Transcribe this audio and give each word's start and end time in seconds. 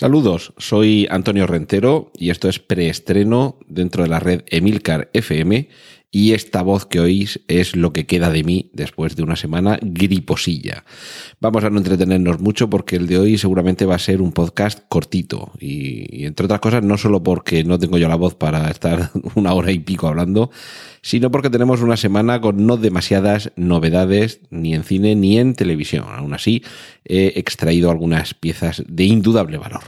Saludos, 0.00 0.54
soy 0.56 1.06
Antonio 1.10 1.46
Rentero 1.46 2.10
y 2.16 2.30
esto 2.30 2.48
es 2.48 2.58
preestreno 2.58 3.58
dentro 3.68 4.02
de 4.02 4.08
la 4.08 4.18
red 4.18 4.44
Emilcar 4.46 5.10
FM 5.12 5.68
y 6.12 6.32
esta 6.32 6.62
voz 6.62 6.86
que 6.86 6.98
oís 6.98 7.40
es 7.46 7.76
lo 7.76 7.92
que 7.92 8.06
queda 8.06 8.30
de 8.30 8.42
mí 8.42 8.70
después 8.72 9.14
de 9.14 9.22
una 9.22 9.36
semana 9.36 9.78
griposilla. 9.80 10.84
Vamos 11.40 11.62
a 11.62 11.70
no 11.70 11.78
entretenernos 11.78 12.40
mucho 12.40 12.68
porque 12.68 12.96
el 12.96 13.06
de 13.06 13.18
hoy 13.18 13.38
seguramente 13.38 13.86
va 13.86 13.94
a 13.94 14.00
ser 14.00 14.20
un 14.20 14.32
podcast 14.32 14.80
cortito 14.88 15.52
y, 15.60 16.24
entre 16.24 16.46
otras 16.46 16.60
cosas 16.60 16.82
no 16.82 16.98
solo 16.98 17.22
porque 17.22 17.62
no 17.62 17.78
tengo 17.78 17.96
yo 17.96 18.08
la 18.08 18.16
voz 18.16 18.34
para 18.34 18.68
estar 18.70 19.10
una 19.36 19.52
hora 19.54 19.70
y 19.70 19.78
pico 19.78 20.08
hablando, 20.08 20.50
sino 21.02 21.30
porque 21.30 21.48
tenemos 21.48 21.80
una 21.80 21.96
semana 21.96 22.40
con 22.40 22.66
no 22.66 22.76
demasiadas 22.76 23.52
novedades 23.56 24.40
ni 24.50 24.74
en 24.74 24.82
cine 24.82 25.14
ni 25.14 25.38
en 25.38 25.54
televisión. 25.54 26.06
Aún 26.08 26.34
así, 26.34 26.62
he 27.04 27.34
extraído 27.36 27.90
algunas 27.90 28.34
piezas 28.34 28.82
de 28.86 29.04
indudable 29.04 29.58
valor. 29.58 29.82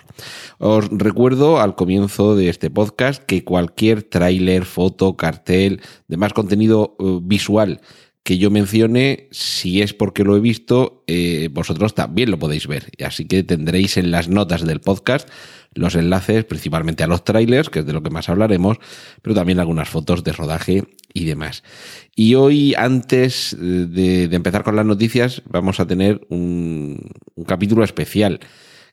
Os 0.58 0.88
recuerdo 0.90 1.60
al 1.60 1.74
comienzo 1.74 2.36
de 2.36 2.48
este 2.48 2.70
podcast 2.70 3.22
que 3.22 3.44
cualquier 3.44 4.02
tráiler, 4.02 4.64
foto, 4.64 5.16
cartel, 5.16 5.80
demás 6.12 6.32
contenido 6.32 6.96
eh, 7.00 7.18
visual 7.22 7.80
que 8.22 8.38
yo 8.38 8.52
mencione, 8.52 9.26
si 9.32 9.82
es 9.82 9.94
porque 9.94 10.22
lo 10.22 10.36
he 10.36 10.40
visto, 10.40 11.02
eh, 11.08 11.48
vosotros 11.50 11.94
también 11.94 12.30
lo 12.30 12.38
podéis 12.38 12.68
ver. 12.68 12.90
Así 13.04 13.24
que 13.24 13.42
tendréis 13.42 13.96
en 13.96 14.12
las 14.12 14.28
notas 14.28 14.64
del 14.64 14.80
podcast 14.80 15.28
los 15.74 15.96
enlaces 15.96 16.44
principalmente 16.44 17.02
a 17.02 17.08
los 17.08 17.24
trailers, 17.24 17.68
que 17.68 17.80
es 17.80 17.86
de 17.86 17.92
lo 17.92 18.02
que 18.02 18.10
más 18.10 18.28
hablaremos, 18.28 18.78
pero 19.22 19.34
también 19.34 19.58
algunas 19.58 19.88
fotos 19.88 20.22
de 20.22 20.32
rodaje 20.32 20.84
y 21.12 21.24
demás. 21.24 21.64
Y 22.14 22.34
hoy, 22.34 22.74
antes 22.76 23.56
de, 23.58 24.24
empezar 24.24 24.62
con 24.62 24.76
las 24.76 24.86
noticias, 24.86 25.42
vamos 25.48 25.80
a 25.80 25.86
tener 25.86 26.24
un, 26.28 27.00
un 27.34 27.44
capítulo 27.44 27.82
especial 27.82 28.38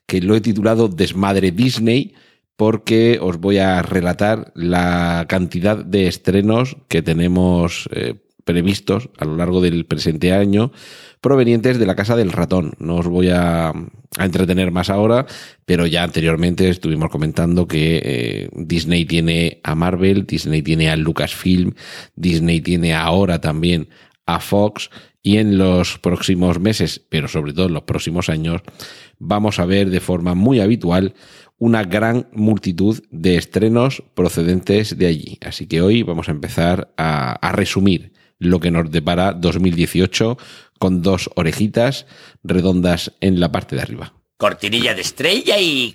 que 0.06 0.20
lo 0.20 0.34
he 0.34 0.40
titulado 0.40 0.88
Desmadre 0.88 1.52
Disney 1.52 2.14
porque 2.60 3.18
os 3.22 3.38
voy 3.38 3.56
a 3.56 3.80
relatar 3.80 4.52
la 4.54 5.24
cantidad 5.30 5.82
de 5.82 6.08
estrenos 6.08 6.76
que 6.88 7.00
tenemos 7.00 7.88
eh, 7.90 8.16
previstos 8.44 9.08
a 9.16 9.24
lo 9.24 9.34
largo 9.38 9.62
del 9.62 9.86
presente 9.86 10.34
año 10.34 10.70
provenientes 11.22 11.78
de 11.78 11.86
la 11.86 11.96
Casa 11.96 12.16
del 12.16 12.32
Ratón. 12.32 12.74
No 12.78 12.96
os 12.96 13.06
voy 13.06 13.30
a, 13.30 13.72
entretener 14.18 14.72
más 14.72 14.90
ahora, 14.90 15.24
pero 15.64 15.86
ya 15.86 16.02
anteriormente 16.02 16.68
estuvimos 16.68 17.08
comentando 17.08 17.66
que 17.66 18.02
eh, 18.04 18.48
Disney 18.52 19.06
tiene 19.06 19.60
a 19.64 19.74
Marvel, 19.74 20.26
Disney 20.26 20.60
tiene 20.60 20.90
a 20.90 20.96
Lucasfilm, 20.96 21.72
Disney 22.14 22.60
tiene 22.60 22.92
ahora 22.92 23.40
también 23.40 23.88
a 24.26 24.38
Fox 24.38 24.90
y 25.22 25.38
en 25.38 25.56
los 25.56 25.98
próximos 25.98 26.60
meses, 26.60 27.00
pero 27.08 27.26
sobre 27.26 27.54
todo 27.54 27.68
en 27.68 27.74
los 27.74 27.84
próximos 27.84 28.28
años, 28.28 28.60
vamos 29.18 29.58
a 29.58 29.64
ver 29.64 29.88
de 29.88 30.00
forma 30.00 30.34
muy 30.34 30.60
habitual 30.60 31.14
una 31.60 31.84
gran 31.84 32.26
multitud 32.32 33.04
de 33.10 33.36
estrenos 33.36 34.02
procedentes 34.14 34.96
de 34.96 35.06
allí. 35.06 35.38
Así 35.42 35.66
que 35.66 35.82
hoy 35.82 36.02
vamos 36.02 36.28
a 36.28 36.32
empezar 36.32 36.92
a, 36.96 37.52
resumir 37.52 38.12
lo 38.38 38.58
que 38.60 38.70
nos 38.70 38.90
depara 38.90 39.34
2018 39.34 40.38
con 40.78 41.02
dos 41.02 41.30
orejitas 41.36 42.06
redondas 42.42 43.12
en 43.20 43.38
la 43.38 43.52
parte 43.52 43.76
de 43.76 43.82
arriba. 43.82 44.14
Cortinilla 44.38 44.94
de 44.94 45.02
estrella 45.02 45.60
y... 45.60 45.94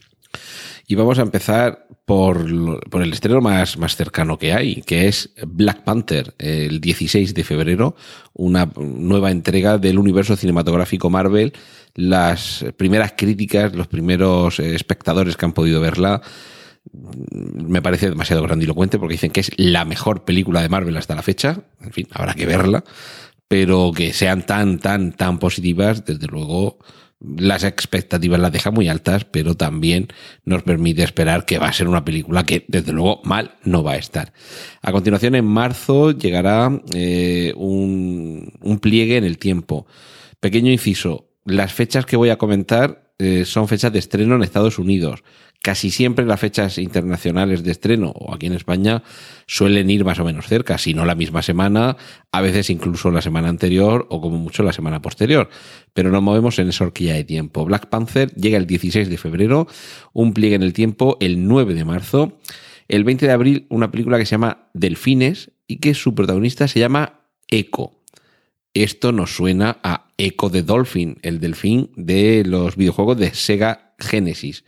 Y 0.87 0.95
vamos 0.95 1.17
a 1.17 1.23
empezar 1.23 1.87
por, 2.05 2.89
por, 2.89 3.01
el 3.01 3.11
estreno 3.11 3.41
más, 3.41 3.77
más 3.77 3.95
cercano 3.95 4.37
que 4.37 4.53
hay, 4.53 4.81
que 4.83 5.07
es 5.07 5.31
Black 5.47 5.83
Panther, 5.83 6.35
el 6.37 6.79
16 6.79 7.33
de 7.33 7.43
febrero, 7.43 7.95
una 8.33 8.71
nueva 8.77 9.31
entrega 9.31 9.79
del 9.79 9.97
universo 9.97 10.35
cinematográfico 10.35 11.09
Marvel 11.09 11.53
las 11.95 12.65
primeras 12.75 13.13
críticas, 13.17 13.73
los 13.73 13.87
primeros 13.87 14.59
eh, 14.59 14.75
espectadores 14.75 15.37
que 15.37 15.45
han 15.45 15.53
podido 15.53 15.81
verla, 15.81 16.21
mm, 16.91 17.71
me 17.71 17.81
parece 17.81 18.09
demasiado 18.09 18.43
grandilocuente 18.43 18.99
porque 18.99 19.13
dicen 19.13 19.31
que 19.31 19.39
es 19.39 19.51
la 19.55 19.85
mejor 19.85 20.25
película 20.25 20.61
de 20.61 20.69
Marvel 20.69 20.97
hasta 20.97 21.15
la 21.15 21.23
fecha. 21.23 21.61
En 21.81 21.91
fin, 21.91 22.07
habrá 22.11 22.33
que 22.33 22.45
verla. 22.45 22.83
Pero 23.47 23.91
que 23.95 24.11
sean 24.11 24.45
tan, 24.45 24.79
tan, 24.79 25.13
tan 25.13 25.39
positivas, 25.39 26.03
desde 26.03 26.27
luego, 26.27 26.79
las 27.37 27.63
expectativas 27.63 28.39
las 28.39 28.51
deja 28.51 28.71
muy 28.71 28.87
altas, 28.87 29.25
pero 29.25 29.55
también 29.55 30.07
nos 30.43 30.63
permite 30.63 31.03
esperar 31.03 31.45
que 31.45 31.59
va 31.59 31.67
a 31.67 31.73
ser 31.73 31.87
una 31.87 32.05
película 32.05 32.43
que, 32.43 32.65
desde 32.67 32.93
luego, 32.93 33.21
mal 33.23 33.55
no 33.63 33.83
va 33.83 33.93
a 33.93 33.97
estar. 33.97 34.33
A 34.81 34.91
continuación, 34.91 35.35
en 35.35 35.45
marzo, 35.45 36.11
llegará 36.11 36.71
eh, 36.93 37.53
un, 37.55 38.53
un 38.61 38.79
pliegue 38.79 39.17
en 39.17 39.23
el 39.23 39.37
tiempo. 39.37 39.85
Pequeño 40.39 40.71
inciso, 40.71 41.29
las 41.45 41.73
fechas 41.73 42.05
que 42.05 42.17
voy 42.17 42.29
a 42.29 42.37
comentar 42.37 43.04
eh, 43.17 43.45
son 43.45 43.67
fechas 43.67 43.93
de 43.93 43.99
estreno 43.99 44.35
en 44.35 44.43
Estados 44.43 44.77
Unidos. 44.77 45.23
Casi 45.63 45.89
siempre 45.89 46.25
las 46.25 46.39
fechas 46.39 46.77
internacionales 46.77 47.63
de 47.63 47.71
estreno, 47.71 48.09
o 48.09 48.33
aquí 48.33 48.45
en 48.45 48.53
España, 48.53 49.03
suelen 49.47 49.89
ir 49.89 50.03
más 50.03 50.19
o 50.19 50.25
menos 50.25 50.47
cerca, 50.47 50.77
si 50.77 50.93
no 50.93 51.05
la 51.05 51.15
misma 51.15 51.41
semana, 51.41 51.97
a 52.31 52.41
veces 52.41 52.69
incluso 52.69 53.09
la 53.09 53.21
semana 53.21 53.49
anterior 53.49 54.05
o 54.09 54.21
como 54.21 54.37
mucho 54.37 54.63
la 54.63 54.73
semana 54.73 55.01
posterior. 55.01 55.49
Pero 55.93 56.11
nos 56.11 56.21
movemos 56.21 56.59
en 56.59 56.69
esa 56.69 56.83
horquilla 56.83 57.15
de 57.15 57.23
tiempo. 57.23 57.65
Black 57.65 57.87
Panther 57.87 58.31
llega 58.35 58.57
el 58.57 58.67
16 58.67 59.09
de 59.09 59.17
febrero, 59.17 59.67
un 60.13 60.33
pliegue 60.33 60.55
en 60.55 60.63
el 60.63 60.73
tiempo 60.73 61.17
el 61.19 61.47
9 61.47 61.73
de 61.73 61.85
marzo. 61.85 62.39
El 62.87 63.03
20 63.03 63.25
de 63.25 63.31
abril, 63.31 63.65
una 63.69 63.89
película 63.89 64.19
que 64.19 64.25
se 64.25 64.31
llama 64.31 64.69
Delfines 64.73 65.51
y 65.67 65.77
que 65.77 65.93
su 65.95 66.13
protagonista 66.13 66.67
se 66.67 66.79
llama 66.79 67.21
Echo. 67.47 67.94
Esto 68.75 69.13
nos 69.13 69.33
suena 69.33 69.79
a 69.83 70.09
Echo 70.17 70.51
the 70.51 70.61
Dolphin, 70.61 71.17
el 71.21 71.39
delfín 71.39 71.91
de 71.95 72.43
los 72.45 72.75
videojuegos 72.75 73.17
de 73.17 73.33
Sega 73.33 73.95
Genesis. 73.97 74.65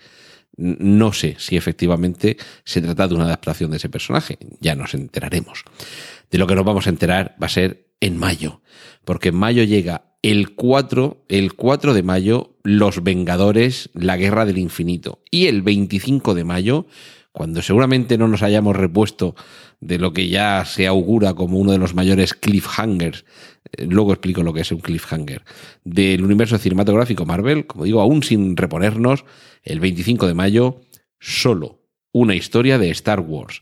No 0.56 1.12
sé 1.12 1.36
si 1.40 1.58
efectivamente 1.58 2.38
se 2.64 2.82
trata 2.82 3.10
de 3.10 3.16
una 3.16 3.26
adaptación 3.26 3.70
de 3.70 3.78
ese 3.78 3.90
personaje, 3.90 4.38
ya 4.62 4.76
nos 4.76 4.94
enteraremos. 4.94 5.66
De 6.32 6.38
lo 6.38 6.48
que 6.48 6.56
nos 6.56 6.64
vamos 6.64 6.88
a 6.88 6.90
enterar 6.90 7.36
va 7.42 7.48
a 7.48 7.50
ser 7.50 7.90
en 8.00 8.18
mayo, 8.18 8.62
porque 9.04 9.30
en 9.30 9.36
mayo 9.36 9.66
llega 9.66 10.06
el 10.22 10.56
4, 10.56 11.26
el 11.28 11.56
4 11.56 11.94
de 11.94 12.04
mayo, 12.04 12.56
Los 12.64 13.04
Vengadores, 13.04 13.90
la 13.94 14.16
Guerra 14.16 14.46
del 14.46 14.58
Infinito. 14.58 15.22
Y 15.32 15.48
el 15.48 15.62
25 15.64 16.34
de 16.34 16.46
mayo, 16.46 16.88
cuando 17.38 17.62
seguramente 17.62 18.18
no 18.18 18.28
nos 18.28 18.42
hayamos 18.42 18.76
repuesto 18.76 19.36
de 19.80 20.00
lo 20.00 20.12
que 20.12 20.28
ya 20.28 20.66
se 20.66 20.88
augura 20.88 21.36
como 21.36 21.60
uno 21.60 21.72
de 21.72 21.78
los 21.78 21.94
mayores 21.94 22.34
cliffhangers 22.34 23.26
eh, 23.74 23.86
luego 23.86 24.12
explico 24.12 24.42
lo 24.42 24.54
que 24.54 24.62
es 24.62 24.72
un 24.72 24.80
cliffhanger, 24.80 25.44
del 25.84 26.24
universo 26.24 26.58
cinematográfico 26.58 27.28
Marvel, 27.28 27.68
como 27.68 27.84
digo, 27.84 28.02
aún 28.02 28.24
sin 28.24 28.58
reponernos, 28.58 29.24
el 29.62 29.80
25 29.80 30.26
de 30.26 30.34
mayo, 30.34 30.82
solo 31.20 31.84
una 32.12 32.34
historia 32.34 32.80
de 32.80 32.90
Star 32.90 33.20
Wars, 33.20 33.62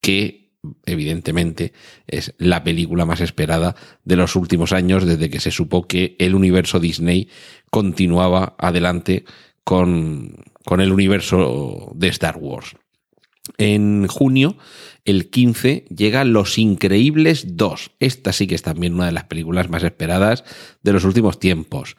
que 0.00 0.54
evidentemente 0.86 1.74
es 2.06 2.34
la 2.38 2.64
película 2.64 3.04
más 3.04 3.20
esperada 3.20 3.76
de 4.02 4.16
los 4.16 4.34
últimos 4.34 4.72
años 4.72 5.04
desde 5.04 5.28
que 5.28 5.40
se 5.40 5.50
supo 5.50 5.86
que 5.86 6.16
el 6.18 6.34
universo 6.34 6.80
Disney 6.80 7.28
continuaba 7.68 8.54
adelante 8.56 9.26
con, 9.62 10.36
con 10.64 10.80
el 10.80 10.90
universo 10.90 11.92
de 11.94 12.08
Star 12.08 12.38
Wars. 12.38 12.76
En 13.58 14.06
junio 14.06 14.56
el 15.04 15.30
15 15.30 15.86
llega 15.94 16.24
Los 16.24 16.58
Increíbles 16.58 17.56
2. 17.56 17.92
Esta 18.00 18.32
sí 18.32 18.46
que 18.46 18.54
es 18.54 18.62
también 18.62 18.94
una 18.94 19.06
de 19.06 19.12
las 19.12 19.24
películas 19.24 19.68
más 19.70 19.82
esperadas 19.82 20.44
de 20.82 20.92
los 20.92 21.04
últimos 21.04 21.38
tiempos. 21.38 21.96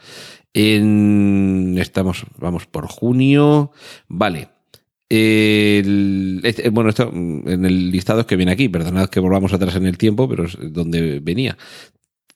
estamos, 0.53 2.25
vamos 2.37 2.65
por 2.67 2.87
junio. 2.87 3.71
Vale. 4.07 4.49
Este, 5.09 6.69
bueno, 6.69 6.89
esto 6.89 7.11
en 7.11 7.65
el 7.65 7.91
listado 7.91 8.25
que 8.25 8.37
viene 8.37 8.53
aquí, 8.53 8.69
perdonad 8.69 9.09
que 9.09 9.19
volvamos 9.19 9.51
atrás 9.51 9.75
en 9.75 9.85
el 9.85 9.97
tiempo, 9.97 10.29
pero 10.29 10.45
es 10.45 10.57
donde 10.61 11.19
venía. 11.19 11.57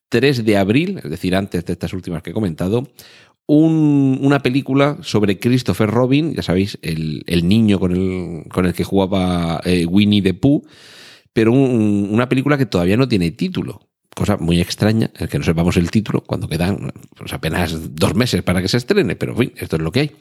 3 0.10 0.46
de 0.46 0.58
abril, 0.58 1.00
es 1.04 1.10
decir, 1.10 1.36
antes 1.36 1.66
de 1.66 1.74
estas 1.74 1.94
últimas 1.94 2.22
que 2.22 2.30
he 2.30 2.34
comentado, 2.34 2.88
una 3.48 4.42
película 4.42 4.98
sobre 5.02 5.40
Christopher 5.40 5.90
Robin, 5.90 6.34
ya 6.34 6.42
sabéis, 6.42 6.80
el, 6.82 7.24
niño 7.48 7.80
con 7.80 7.92
el, 7.92 8.50
con 8.50 8.66
el 8.66 8.74
que 8.74 8.84
jugaba 8.84 9.62
eh, 9.66 9.86
Winnie 9.86 10.22
the 10.22 10.34
Pooh, 10.34 10.64
pero 11.34 11.52
una 11.52 12.30
película 12.30 12.58
que 12.58 12.66
todavía 12.66 12.98
no 12.98 13.08
tiene 13.08 13.32
título. 13.32 13.88
Cosa 14.16 14.38
muy 14.38 14.62
extraña, 14.62 15.12
es 15.20 15.28
que 15.28 15.38
no 15.38 15.44
sepamos 15.44 15.76
el 15.76 15.92
título 15.92 16.22
cuando 16.22 16.48
quedan 16.48 16.94
pues, 17.18 17.34
apenas 17.34 17.94
dos 17.96 18.16
meses 18.16 18.42
para 18.44 18.62
que 18.62 18.70
se 18.70 18.78
estrene, 18.78 19.18
pero 19.18 19.34
en 19.34 19.38
fin, 19.38 19.54
esto 19.58 19.76
es 19.76 19.82
lo 19.82 19.92
que 19.92 20.00
hay. 20.00 20.12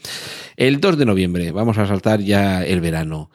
El 0.57 0.81
2 0.81 0.99
de 0.99 1.07
noviembre, 1.07 1.53
vamos 1.53 1.79
a 1.79 1.87
saltar 1.87 2.21
ya 2.21 2.65
el 2.65 2.81
verano. 2.81 3.31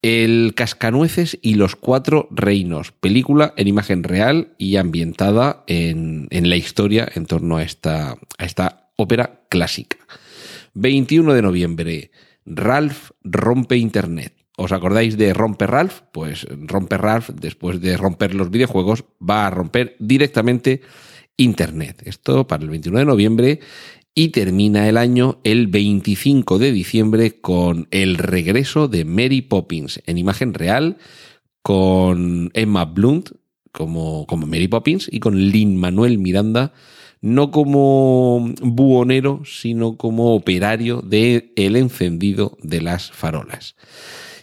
El 0.00 0.52
Cascanueces 0.54 1.38
y 1.42 1.54
los 1.54 1.74
Cuatro 1.74 2.28
Reinos, 2.30 2.92
película 2.92 3.54
en 3.56 3.66
imagen 3.66 4.04
real 4.04 4.52
y 4.58 4.76
ambientada 4.76 5.64
en, 5.66 6.28
en 6.30 6.48
la 6.48 6.56
historia 6.56 7.08
en 7.12 7.26
torno 7.26 7.56
a 7.56 7.64
esta, 7.64 8.16
a 8.38 8.44
esta 8.44 8.83
ópera 8.96 9.46
clásica. 9.48 9.98
21 10.74 11.34
de 11.34 11.42
noviembre, 11.42 12.10
Ralph 12.44 13.10
rompe 13.22 13.76
Internet. 13.76 14.34
¿Os 14.56 14.72
acordáis 14.72 15.16
de 15.18 15.34
Romper 15.34 15.70
Ralph? 15.70 16.00
Pues 16.12 16.46
Romper 16.50 17.00
Ralph, 17.00 17.30
después 17.30 17.80
de 17.80 17.96
romper 17.96 18.34
los 18.34 18.50
videojuegos, 18.50 19.04
va 19.20 19.46
a 19.46 19.50
romper 19.50 19.96
directamente 19.98 20.80
Internet. 21.36 22.02
Esto 22.04 22.46
para 22.46 22.62
el 22.62 22.70
21 22.70 23.00
de 23.00 23.04
noviembre 23.04 23.60
y 24.14 24.28
termina 24.28 24.88
el 24.88 24.96
año 24.96 25.40
el 25.42 25.66
25 25.66 26.58
de 26.58 26.70
diciembre 26.70 27.40
con 27.40 27.88
el 27.90 28.16
regreso 28.16 28.86
de 28.86 29.04
Mary 29.04 29.42
Poppins 29.42 30.00
en 30.06 30.18
imagen 30.18 30.54
real 30.54 30.98
con 31.62 32.50
Emma 32.54 32.84
Blunt 32.84 33.30
como, 33.72 34.24
como 34.26 34.46
Mary 34.46 34.68
Poppins 34.68 35.08
y 35.10 35.18
con 35.18 35.36
Lin 35.36 35.76
Manuel 35.76 36.18
Miranda 36.18 36.72
no 37.24 37.50
como 37.50 38.52
buhonero, 38.60 39.46
sino 39.46 39.96
como 39.96 40.34
operario 40.34 41.00
de 41.00 41.54
el 41.56 41.74
encendido 41.74 42.58
de 42.62 42.82
las 42.82 43.12
farolas. 43.12 43.76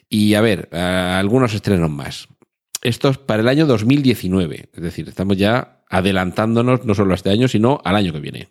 Y 0.09 0.33
a 0.33 0.41
ver, 0.41 0.67
algunos 0.75 1.53
estrenos 1.53 1.91
más. 1.91 2.27
Esto 2.81 3.09
es 3.09 3.19
para 3.19 3.43
el 3.43 3.49
año 3.49 3.67
2019, 3.67 4.71
es 4.73 4.81
decir, 4.81 5.07
estamos 5.07 5.37
ya 5.37 5.83
adelantándonos 5.91 6.83
no 6.83 6.95
solo 6.95 7.11
a 7.11 7.15
este 7.17 7.29
año, 7.29 7.47
sino 7.47 7.81
al 7.85 7.97
año 7.97 8.13
que 8.13 8.19
viene. 8.19 8.49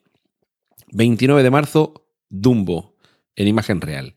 29 0.93 1.43
de 1.43 1.51
marzo, 1.51 2.07
Dumbo, 2.29 2.95
en 3.35 3.49
imagen 3.49 3.81
real. 3.81 4.15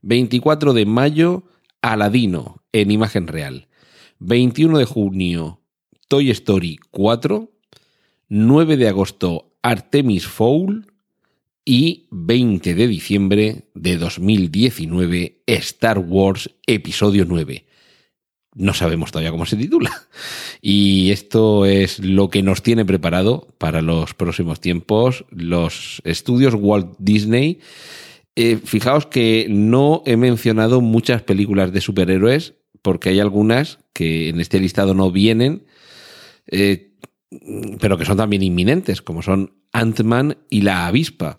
24 0.00 0.72
de 0.72 0.86
mayo, 0.86 1.44
Aladino, 1.82 2.64
en 2.72 2.90
imagen 2.90 3.26
real. 3.26 3.68
21 4.18 4.78
de 4.78 4.86
junio, 4.86 5.60
Toy 6.08 6.30
Story 6.30 6.78
4. 6.90 7.51
9 8.34 8.78
de 8.78 8.88
agosto, 8.88 9.52
Artemis 9.60 10.26
Fowl. 10.26 10.86
Y 11.64 12.08
20 12.10 12.74
de 12.74 12.88
diciembre 12.88 13.68
de 13.74 13.96
2019, 13.96 15.42
Star 15.46 16.00
Wars 16.00 16.50
Episodio 16.66 17.24
9 17.24 17.66
no 18.54 18.74
sabemos 18.74 19.10
todavía 19.10 19.30
cómo 19.30 19.46
se 19.46 19.56
titula. 19.56 19.90
Y 20.60 21.10
esto 21.10 21.66
es 21.66 21.98
lo 21.98 22.28
que 22.30 22.42
nos 22.42 22.62
tiene 22.62 22.84
preparado 22.84 23.48
para 23.58 23.82
los 23.82 24.14
próximos 24.14 24.60
tiempos 24.60 25.24
los 25.30 26.00
estudios 26.04 26.54
Walt 26.54 26.94
Disney. 26.98 27.58
Eh, 28.36 28.58
fijaos 28.64 29.06
que 29.06 29.46
no 29.48 30.02
he 30.06 30.16
mencionado 30.16 30.80
muchas 30.80 31.22
películas 31.22 31.72
de 31.72 31.80
superhéroes 31.80 32.54
porque 32.80 33.08
hay 33.08 33.20
algunas 33.20 33.78
que 33.92 34.28
en 34.28 34.40
este 34.40 34.60
listado 34.60 34.94
no 34.94 35.10
vienen, 35.10 35.66
eh, 36.46 36.91
pero 37.80 37.98
que 37.98 38.04
son 38.04 38.16
también 38.16 38.42
inminentes, 38.42 39.02
como 39.02 39.22
son 39.22 39.54
Ant-Man 39.72 40.38
y 40.50 40.62
la 40.62 40.86
avispa. 40.86 41.38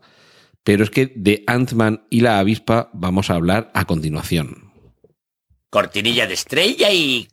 Pero 0.63 0.83
es 0.83 0.89
que 0.89 1.11
de 1.15 1.43
Ant-Man 1.47 2.05
y 2.09 2.21
la 2.21 2.39
avispa 2.39 2.89
vamos 2.93 3.29
a 3.29 3.35
hablar 3.35 3.71
a 3.73 3.85
continuación 3.85 4.73
cortinilla 5.73 6.27
de 6.27 6.35
estrella 6.35 6.91
y... 6.91 7.27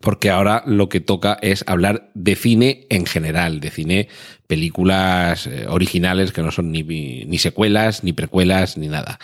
Porque 0.00 0.28
ahora 0.30 0.64
lo 0.66 0.88
que 0.88 0.98
toca 0.98 1.38
es 1.40 1.62
hablar 1.68 2.10
de 2.14 2.34
cine 2.34 2.88
en 2.90 3.06
general, 3.06 3.60
de 3.60 3.70
cine, 3.70 4.08
películas 4.48 5.46
eh, 5.46 5.66
originales 5.68 6.32
que 6.32 6.42
no 6.42 6.50
son 6.50 6.72
ni, 6.72 6.82
ni 6.82 7.38
secuelas, 7.38 8.02
ni 8.02 8.12
precuelas, 8.12 8.76
ni 8.76 8.88
nada. 8.88 9.20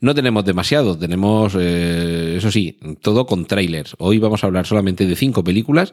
No 0.00 0.14
tenemos 0.14 0.46
demasiado, 0.46 0.98
tenemos, 0.98 1.54
eh, 1.60 2.36
eso 2.38 2.50
sí, 2.50 2.78
todo 3.02 3.26
con 3.26 3.44
trailers. 3.44 3.94
Hoy 3.98 4.18
vamos 4.18 4.42
a 4.42 4.46
hablar 4.46 4.66
solamente 4.66 5.04
de 5.04 5.14
cinco 5.14 5.44
películas, 5.44 5.92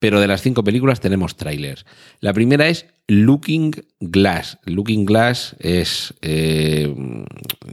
pero 0.00 0.18
de 0.18 0.26
las 0.26 0.42
cinco 0.42 0.64
películas 0.64 0.98
tenemos 0.98 1.36
trailers. 1.36 1.86
La 2.18 2.32
primera 2.32 2.66
es 2.68 2.86
Looking 3.06 3.72
Glass. 4.00 4.58
Looking 4.64 5.04
Glass 5.04 5.54
es, 5.60 6.14
eh, 6.22 6.92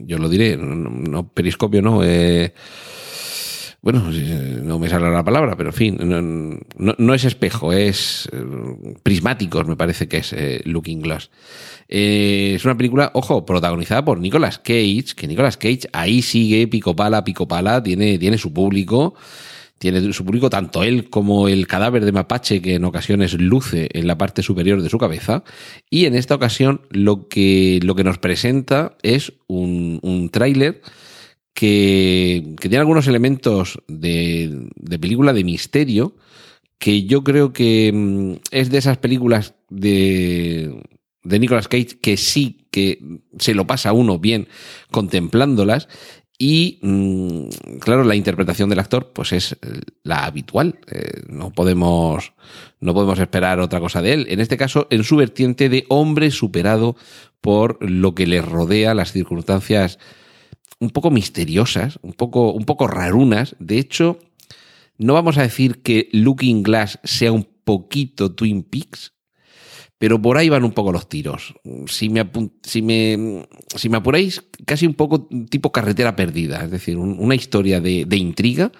yo 0.06 0.20
lo 0.20 0.30
diré, 0.30 0.58
no, 0.58 1.30
periscopio, 1.30 1.82
no, 1.82 2.04
eh, 2.04 2.54
bueno, 3.82 4.12
no 4.64 4.80
me 4.80 4.90
sale 4.90 5.10
la 5.10 5.24
palabra, 5.24 5.56
pero 5.56 5.70
en 5.70 5.74
fin, 5.74 5.98
no, 6.78 7.14
es 7.14 7.24
espejo, 7.24 7.72
es 7.72 8.28
eh, 8.34 8.44
prismáticos, 9.02 9.66
me 9.66 9.78
parece 9.78 10.10
que 10.10 10.18
es 10.18 10.34
eh, 10.34 10.62
Looking 10.66 11.00
Glass. 11.00 11.30
Eh, 11.88 12.54
es 12.56 12.66
una 12.66 12.76
película, 12.76 13.12
ojo, 13.14 13.46
protagonizada 13.46 14.04
por 14.04 14.20
Nicolas 14.20 14.58
Cage, 14.60 15.16
que 15.16 15.28
Nicolas 15.28 15.56
Cage 15.56 15.88
ahí 15.94 16.22
sigue 16.22 16.68
pico 16.68 16.96
pala, 16.96 17.24
pico 17.24 17.48
pala, 17.48 17.82
tiene, 17.82 18.18
tiene 18.18 18.38
su 18.38 18.52
público, 18.52 19.14
tiene 19.78 20.14
su 20.14 20.26
público 20.26 20.50
tanto 20.50 20.84
él 20.84 21.10
como 21.10 21.48
el 21.48 21.68
cadáver 21.68 22.04
de 22.04 22.12
mapache 22.12 22.62
que 22.62 22.76
en 22.76 22.86
ocasiones 22.86 23.34
luce 23.34 23.90
en 23.94 24.08
la 24.08 24.18
parte 24.18 24.42
superior 24.42 24.82
de 24.82 24.90
su 24.90 24.98
cabeza. 24.98 25.44
Y 25.90 26.06
en 26.06 26.16
esta 26.16 26.36
ocasión 26.36 26.82
lo 26.90 27.28
que, 27.28 27.80
lo 27.84 27.96
que 27.96 28.04
nos 28.04 28.18
presenta 28.18 28.98
es 29.04 29.34
un, 29.48 30.00
un 30.02 30.30
tráiler 30.30 30.82
que, 31.58 32.56
tiene 32.62 32.78
algunos 32.78 33.08
elementos 33.08 33.82
de, 33.88 34.70
película 35.02 35.34
de 35.34 35.44
misterio 35.44 36.16
que 36.78 37.06
yo 37.06 37.24
creo 37.24 37.52
que 37.52 37.92
mm, 37.92 38.34
es 38.52 38.70
de 38.70 38.78
esas 38.78 39.00
películas 39.00 39.56
de, 39.68 40.80
de 41.24 41.40
Nicolas 41.40 41.68
Cage 41.68 41.98
que 42.00 42.16
sí 42.16 42.68
que 42.70 43.00
se 43.40 43.56
lo 43.56 43.66
pasa 43.66 43.92
uno 43.92 44.20
bien 44.20 44.48
contemplándolas 44.92 45.88
y 46.38 46.80
mm, 46.82 47.78
claro, 47.80 48.04
la 48.04 48.16
interpretación 48.16 48.70
del 48.70 48.80
actor 48.80 49.12
pues 49.14 49.32
es 49.32 49.58
la 50.04 50.26
habitual. 50.26 50.80
Eh, 50.92 51.24
no 51.28 51.52
podemos 51.52 52.34
no 52.80 52.94
podemos 52.94 53.18
esperar 53.20 53.60
otra 53.60 53.80
cosa 53.80 54.02
de 54.02 54.14
él. 54.14 54.28
En 54.30 54.40
este 54.40 54.58
caso, 54.58 54.88
en 54.92 55.04
su 55.04 55.16
vertiente 55.16 55.70
de 55.70 55.86
hombre 55.90 56.30
superado 56.30 56.96
por 57.42 57.78
lo 57.82 58.14
que 58.14 58.28
le 58.28 58.42
rodea, 58.42 58.94
las 58.94 59.12
circunstancias 59.12 60.00
un 60.80 60.92
poco 60.92 61.10
misteriosas, 61.10 61.98
un 62.04 62.14
poco, 62.14 62.52
un 62.52 62.66
poco 62.66 62.88
rarunas. 62.88 63.56
De 63.60 63.80
hecho, 63.80 64.20
no 64.98 65.14
vamos 65.14 65.38
a 65.38 65.44
decir 65.44 65.82
que 65.82 66.10
Looking 66.12 66.62
Glass 66.62 67.00
sea 67.04 67.32
un 67.32 67.48
poquito 67.64 68.34
Twin 68.34 68.64
Peaks, 68.64 69.14
pero 69.98 70.22
por 70.22 70.38
ahí 70.38 70.50
van 70.50 70.64
un 70.64 70.72
poco 70.72 70.92
los 70.92 71.10
tiros. 71.10 71.56
Si 71.88 72.10
me, 72.10 72.30
si 72.64 72.82
me, 72.82 73.48
si 73.76 73.90
me 73.90 73.98
apuráis, 73.98 74.44
casi 74.66 74.86
un 74.86 74.94
poco 74.94 75.28
tipo 75.50 75.72
carretera 75.72 76.16
perdida, 76.16 76.64
es 76.64 76.72
decir, 76.72 76.98
una 76.98 77.36
historia 77.36 77.82
de, 77.82 78.06
intriga 78.18 78.72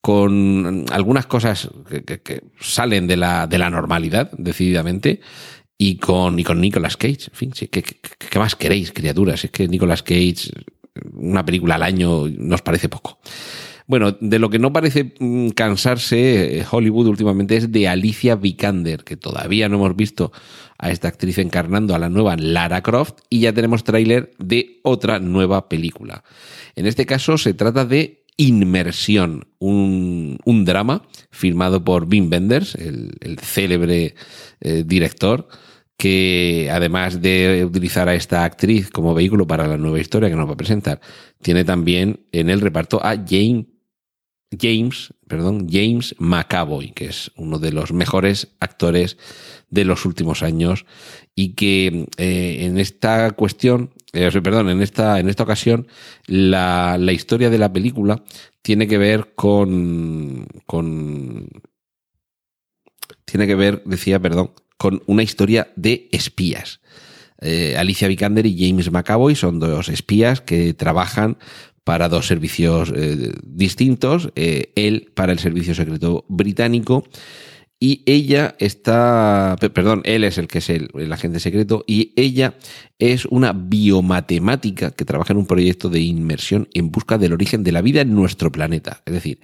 con 0.00 0.84
algunas 0.92 1.26
cosas 1.26 1.68
que, 2.06 2.42
salen 2.60 3.06
de 3.06 3.16
la, 3.16 3.46
de 3.46 3.58
la 3.58 3.70
normalidad, 3.70 4.30
decididamente, 4.38 5.20
y 5.78 5.96
con, 5.96 6.38
y 6.38 6.44
con 6.44 6.60
Nicolas 6.60 6.96
Cage. 6.96 7.28
En 7.28 7.34
fin, 7.34 7.50
¿qué, 7.50 7.68
qué, 7.68 8.38
más 8.38 8.54
queréis, 8.56 8.92
criaturas? 8.92 9.44
Es 9.44 9.50
que 9.50 9.68
Nicolas 9.68 10.02
Cage 10.02 10.50
una 11.14 11.44
película 11.44 11.76
al 11.76 11.82
año 11.82 12.26
nos 12.28 12.62
parece 12.62 12.88
poco. 12.88 13.18
Bueno, 13.86 14.16
de 14.20 14.38
lo 14.38 14.50
que 14.50 14.58
no 14.58 14.72
parece 14.72 15.14
mm, 15.18 15.50
cansarse 15.50 16.58
eh, 16.58 16.64
Hollywood 16.68 17.06
últimamente 17.06 17.56
es 17.56 17.70
de 17.70 17.86
Alicia 17.86 18.34
Vikander, 18.34 19.04
que 19.04 19.16
todavía 19.16 19.68
no 19.68 19.76
hemos 19.76 19.94
visto 19.94 20.32
a 20.78 20.90
esta 20.90 21.08
actriz 21.08 21.38
encarnando 21.38 21.94
a 21.94 21.98
la 21.98 22.08
nueva 22.08 22.36
Lara 22.36 22.82
Croft 22.82 23.20
y 23.30 23.40
ya 23.40 23.52
tenemos 23.52 23.84
tráiler 23.84 24.32
de 24.38 24.80
otra 24.82 25.20
nueva 25.20 25.68
película. 25.68 26.24
En 26.74 26.86
este 26.86 27.06
caso 27.06 27.38
se 27.38 27.54
trata 27.54 27.84
de 27.84 28.24
Inmersión, 28.38 29.46
un, 29.60 30.36
drama 30.66 31.02
firmado 31.30 31.82
por 31.84 32.04
Wim 32.04 32.30
Wenders, 32.30 32.74
el, 32.74 33.38
célebre 33.40 34.14
eh, 34.60 34.82
director 34.84 35.48
que 35.96 36.68
además 36.70 37.22
de 37.22 37.64
utilizar 37.64 38.10
a 38.10 38.14
esta 38.14 38.44
actriz 38.44 38.90
como 38.90 39.14
vehículo 39.14 39.46
para 39.46 39.66
la 39.66 39.78
nueva 39.78 40.00
historia 40.00 40.28
que 40.28 40.36
nos 40.36 40.46
va 40.46 40.52
a 40.52 40.58
presentar, 40.58 41.00
tiene 41.40 41.64
también 41.64 42.26
en 42.32 42.50
el 42.50 42.60
reparto 42.60 43.02
a 43.02 43.16
Jane, 43.16 43.66
James, 44.50 45.12
perdón, 45.26 45.68
James 45.70 46.14
McAvoy, 46.18 46.92
que 46.92 47.06
es 47.06 47.32
uno 47.36 47.58
de 47.58 47.72
los 47.72 47.92
mejores 47.92 48.48
actores 48.60 49.18
de 49.70 49.84
los 49.84 50.04
últimos 50.04 50.42
años 50.42 50.86
y 51.34 51.54
que 51.54 52.06
eh, 52.16 52.58
en 52.60 52.78
esta 52.78 53.32
cuestión, 53.32 53.90
eh, 54.12 54.30
perdón, 54.42 54.70
en 54.70 54.82
esta, 54.82 55.18
en 55.18 55.28
esta 55.28 55.42
ocasión, 55.42 55.88
la, 56.26 56.96
la 56.98 57.12
historia 57.12 57.50
de 57.50 57.58
la 57.58 57.72
película 57.72 58.22
tiene 58.62 58.86
que 58.86 58.98
ver 58.98 59.32
con, 59.34 60.46
con 60.66 61.48
tiene 63.24 63.46
que 63.46 63.54
ver, 63.54 63.82
decía, 63.84 64.20
perdón, 64.20 64.52
con 64.78 65.02
una 65.06 65.22
historia 65.22 65.72
de 65.76 66.08
espías. 66.12 66.80
Eh, 67.40 67.76
Alicia 67.76 68.08
Vikander 68.08 68.46
y 68.46 68.56
James 68.58 68.90
McAvoy 68.90 69.34
son 69.34 69.58
dos 69.58 69.88
espías 69.88 70.40
que 70.40 70.72
trabajan 70.72 71.36
para 71.86 72.08
dos 72.08 72.26
servicios 72.26 72.92
eh, 72.96 73.32
distintos. 73.44 74.32
Eh, 74.34 74.72
él 74.74 75.12
para 75.14 75.30
el 75.30 75.38
Servicio 75.38 75.72
Secreto 75.72 76.24
Británico 76.26 77.04
y 77.78 78.02
ella 78.06 78.56
está, 78.58 79.54
perdón, 79.72 80.02
él 80.02 80.24
es 80.24 80.36
el 80.36 80.48
que 80.48 80.58
es 80.58 80.68
el, 80.68 80.90
agente 81.12 81.38
secreto 81.38 81.84
y 81.86 82.12
ella 82.16 82.54
es 82.98 83.24
una 83.26 83.52
biomatemática 83.52 84.90
que 84.90 85.04
trabaja 85.04 85.32
en 85.32 85.38
un 85.38 85.46
proyecto 85.46 85.88
de 85.88 86.00
inmersión 86.00 86.68
en 86.74 86.90
busca 86.90 87.18
del 87.18 87.32
origen 87.32 87.62
de 87.62 87.70
la 87.70 87.82
vida 87.82 88.00
en 88.00 88.16
nuestro 88.16 88.50
planeta. 88.50 89.02
Es 89.06 89.14
decir, 89.14 89.38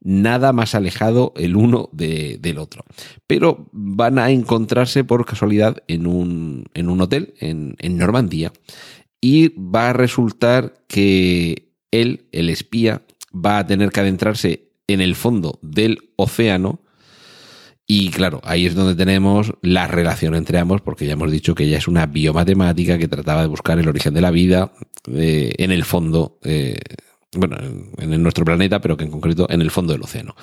nada 0.00 0.54
más 0.54 0.74
alejado 0.74 1.34
el 1.36 1.56
uno 1.56 1.90
de, 1.92 2.38
del 2.40 2.56
otro. 2.56 2.86
Pero 3.26 3.68
van 3.72 4.18
a 4.18 4.30
encontrarse 4.30 5.04
por 5.04 5.26
casualidad 5.26 5.82
en 5.88 6.06
un, 6.06 6.64
en 6.72 6.88
un 6.88 7.02
hotel 7.02 7.34
en 7.38 7.98
Normandía 7.98 8.50
y 9.20 9.48
va 9.58 9.90
a 9.90 9.92
resultar 9.92 10.74
que 10.86 11.65
él, 11.90 12.26
el 12.32 12.50
espía, 12.50 13.02
va 13.34 13.58
a 13.58 13.66
tener 13.66 13.90
que 13.90 14.00
adentrarse 14.00 14.68
en 14.86 15.00
el 15.00 15.14
fondo 15.14 15.58
del 15.62 16.10
océano 16.16 16.80
y 17.88 18.10
claro, 18.10 18.40
ahí 18.44 18.66
es 18.66 18.74
donde 18.74 18.96
tenemos 18.96 19.52
la 19.62 19.86
relación 19.86 20.34
entre 20.34 20.58
ambos, 20.58 20.80
porque 20.80 21.06
ya 21.06 21.12
hemos 21.12 21.30
dicho 21.30 21.54
que 21.54 21.64
ella 21.64 21.78
es 21.78 21.86
una 21.86 22.06
biomatemática 22.06 22.98
que 22.98 23.06
trataba 23.06 23.42
de 23.42 23.46
buscar 23.46 23.78
el 23.78 23.88
origen 23.88 24.12
de 24.12 24.20
la 24.20 24.32
vida 24.32 24.72
eh, 25.12 25.54
en 25.58 25.70
el 25.70 25.84
fondo, 25.84 26.40
eh, 26.42 26.80
bueno, 27.32 27.56
en, 27.98 28.22
nuestro 28.22 28.44
planeta, 28.44 28.80
pero 28.80 28.96
que 28.96 29.04
en 29.04 29.12
concreto 29.12 29.46
en 29.48 29.62
el 29.62 29.70
fondo 29.70 29.92
del 29.92 30.02
océano. 30.02 30.34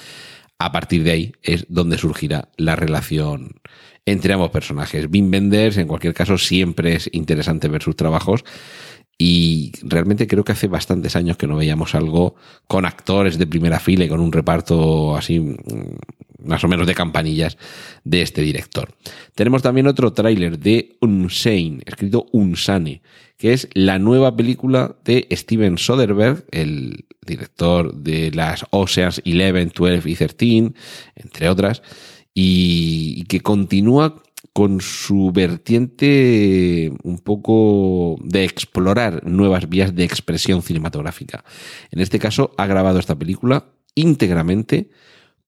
A 0.58 0.72
partir 0.72 1.04
de 1.04 1.12
ahí 1.12 1.32
es 1.42 1.66
donde 1.68 1.98
surgirá 1.98 2.48
la 2.56 2.78
relación 2.78 3.60
entre 4.06 4.34
ambos 4.34 4.52
personajes. 4.52 5.08
Wim 5.12 5.30
Wenders, 5.30 5.76
en 5.78 5.88
cualquier 5.88 6.14
caso, 6.14 6.38
siempre 6.38 6.96
es 6.96 7.10
interesante 7.12 7.68
ver 7.68 7.84
sus 7.84 7.98
trabajos 7.98 8.46
y 9.18 9.72
realmente 9.84 10.28
creo 10.28 10.44
que 10.44 10.54
hace 10.54 10.68
bastantes 10.68 11.16
años 11.16 11.38
que 11.38 11.48
no 11.48 11.56
veíamos 11.56 11.96
algo 11.96 12.36
con 12.68 12.86
actores 12.86 13.38
de 13.38 13.48
primera 13.48 13.80
fila 13.80 14.06
y 14.06 14.10
con 14.10 14.20
un 14.20 14.32
reparto 14.32 15.16
así 15.16 15.40
mm, 15.40 15.56
más 16.46 16.64
o 16.64 16.68
menos 16.68 16.88
de 16.88 16.96
campanillas 16.96 17.58
de 18.04 18.22
este 18.22 18.42
director. 18.42 18.94
Tenemos 19.36 19.62
también 19.62 19.88
otro 19.88 20.14
tráiler 20.14 20.60
de 20.60 20.98
Unsane, 21.02 21.80
escrito 21.86 22.26
Unsane, 22.32 23.02
que 23.38 23.54
es 23.54 23.70
la 23.74 24.00
nueva 24.00 24.36
película 24.36 24.96
de 25.04 25.28
Steven 25.32 25.78
Soderbergh, 25.78 26.46
el 26.52 27.06
director 27.26 27.96
de 27.96 28.32
las 28.32 28.66
Oceans 28.72 29.22
11, 29.26 29.72
12 29.74 30.10
y 30.10 30.16
13, 30.16 30.74
entre 31.16 31.50
otras, 31.50 31.82
y 32.34 33.24
que 33.26 33.42
continúa 33.42 34.22
con 34.54 34.82
su 34.82 35.32
vertiente 35.34 36.92
un 37.02 37.18
poco 37.18 38.18
de 38.24 38.44
explorar 38.44 39.26
nuevas 39.26 39.68
vías 39.68 39.96
de 39.96 40.04
expresión 40.04 40.62
cinematográfica. 40.62 41.44
En 41.90 42.00
este 42.00 42.20
caso, 42.20 42.52
ha 42.58 42.68
grabado 42.68 43.00
esta 43.00 43.18
película 43.18 43.66
íntegramente 43.96 44.90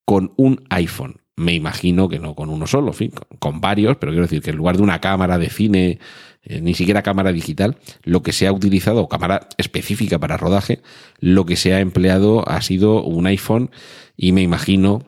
con 0.06 0.34
un 0.38 0.64
iPhone. 0.70 1.22
Me 1.36 1.54
imagino 1.54 2.10
que 2.10 2.18
no 2.18 2.34
con 2.34 2.50
uno 2.50 2.66
solo, 2.66 2.94
con 3.40 3.62
varios, 3.62 3.98
pero 3.98 4.12
quiero 4.12 4.26
decir 4.26 4.42
que 4.42 4.52
en 4.52 4.58
lugar 4.58 4.78
de 4.78 4.84
una 4.84 5.02
cámara 5.02 5.38
de 5.38 5.50
cine, 5.50 6.00
eh, 6.44 6.62
ni 6.62 6.74
siquiera 6.74 7.04
cámara 7.04 7.32
digital, 7.32 7.78
lo 8.04 8.24
que 8.24 8.32
se 8.32 8.48
ha 8.48 8.54
utilizado, 8.54 9.08
cámara 9.10 9.50
específica 9.58 10.18
para 10.18 10.38
rodaje, 10.38 10.82
lo 11.20 11.46
que 11.46 11.58
se 11.58 11.74
ha 11.74 11.80
empleado 11.80 12.48
ha 12.48 12.62
sido 12.62 13.04
un 13.04 13.28
iPhone 13.28 13.70
y 14.16 14.32
me 14.32 14.42
imagino 14.42 15.04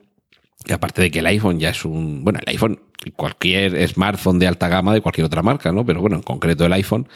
que 0.65 0.73
aparte 0.73 1.01
de 1.01 1.11
que 1.11 1.19
el 1.19 1.27
iPhone 1.27 1.59
ya 1.59 1.69
es 1.69 1.85
un, 1.85 2.25
bueno, 2.25 2.39
el 2.45 2.49
iPhone, 2.49 2.81
cualquier 3.15 3.87
smartphone 3.87 4.39
de 4.39 4.47
alta 4.47 4.67
gama 4.67 4.93
de 4.93 5.01
cualquier 5.01 5.25
otra 5.25 5.43
marca, 5.43 5.71
¿no? 5.71 5.85
Pero 5.85 6.01
bueno, 6.01 6.17
en 6.17 6.23
concreto 6.23 6.65
el 6.65 6.73
iPhone 6.73 7.07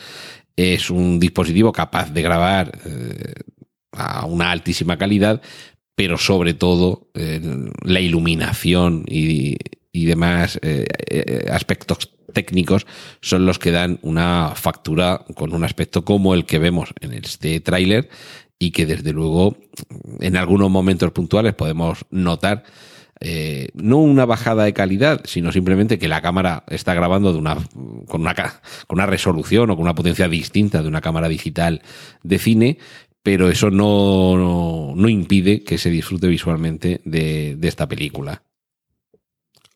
es 0.56 0.90
un 0.90 1.20
dispositivo 1.20 1.72
capaz 1.72 2.12
de 2.12 2.22
grabar 2.22 2.72
eh, 2.86 3.34
a 3.94 4.26
una 4.26 4.52
altísima 4.52 4.98
calidad, 4.98 5.42
pero 5.96 6.18
sobre 6.18 6.54
todo 6.54 7.10
eh, 7.14 7.42
la 7.84 8.00
iluminación 8.00 9.04
y, 9.08 9.58
y 9.92 10.06
demás 10.06 10.60
eh, 10.62 10.86
aspectos 11.52 12.12
técnicos 12.34 12.88
son 13.22 13.46
los 13.46 13.60
que 13.60 13.72
dan 13.72 14.00
una 14.02 14.54
factura 14.56 15.26
con 15.36 15.54
un 15.54 15.64
aspecto 15.64 16.06
como 16.06 16.34
el 16.34 16.46
que 16.46 16.60
vemos 16.60 16.94
en 17.02 17.14
este 17.14 17.60
tráiler 17.60 18.10
y 18.58 18.72
que 18.72 18.86
desde 18.86 19.12
luego 19.12 19.58
en 20.20 20.38
algunos 20.38 20.70
momentos 20.70 21.12
puntuales 21.12 21.54
podemos 21.54 22.06
notar 22.10 22.64
eh, 23.22 23.70
no 23.75 23.98
una 23.98 24.25
bajada 24.25 24.63
de 24.63 24.74
calidad, 24.74 25.22
sino 25.25 25.51
simplemente 25.51 26.00
que 26.00 26.08
la 26.08 26.22
cámara 26.22 26.63
está 26.68 26.96
grabando 26.96 27.32
de 27.32 27.38
una, 27.38 27.56
con, 28.08 28.22
una, 28.22 28.34
con 28.34 28.98
una 28.98 29.06
resolución 29.06 29.70
o 29.70 29.75
con 29.75 29.84
una 29.84 29.96
potencia 29.96 30.28
distinta 30.28 30.82
de 30.82 30.88
una 30.88 31.01
cámara 31.01 31.30
digital 31.30 31.84
de 32.24 32.40
cine, 32.40 32.78
pero 33.22 33.50
eso 33.50 33.70
no, 33.70 34.96
no, 34.96 35.10
impide 35.10 35.63
que 35.63 35.78
se 35.78 35.92
disfrute 35.92 36.28
visualmente 36.28 37.01
de, 37.06 37.56
de 37.58 37.68
esta 37.68 37.88
película. 37.88 38.42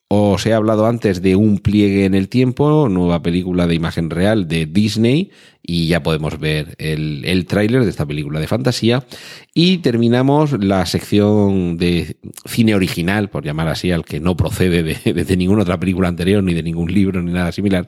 Os 0.08 0.46
he 0.46 0.54
hablado 0.54 0.86
antes 0.86 1.24
de 1.24 1.36
Un 1.36 1.58
pliegue 1.58 2.06
en 2.06 2.14
el 2.14 2.30
tiempo, 2.30 2.88
nueva 2.90 3.24
película 3.24 3.66
de 3.66 3.74
imagen 3.74 4.12
real 4.12 4.48
de 4.48 4.68
Disney, 4.68 5.32
y 5.64 5.88
ya 5.88 6.04
podemos 6.04 6.40
ver 6.40 6.76
el, 6.78 7.24
el 7.26 7.48
tráiler 7.48 7.84
de 7.84 7.90
esta 7.90 8.06
película 8.06 8.40
de 8.40 8.46
fantasía. 8.46 9.04
Y 9.56 9.80
terminamos 9.80 10.64
la 10.64 10.86
sección 10.86 11.78
de 11.78 12.18
cine 12.46 12.76
original, 12.76 13.30
por 13.30 13.44
llamar 13.44 13.68
así, 13.68 13.92
al 13.92 14.06
que 14.06 14.20
no 14.20 14.38
procede 14.38 14.84
de, 14.84 15.24
de 15.24 15.38
ninguna 15.38 15.64
otra 15.64 15.80
película 15.80 16.08
anterior, 16.08 16.44
ni 16.44 16.54
de 16.54 16.62
ningún 16.62 16.94
libro, 16.94 17.24
ni 17.24 17.32
nada 17.32 17.52
similar, 17.52 17.88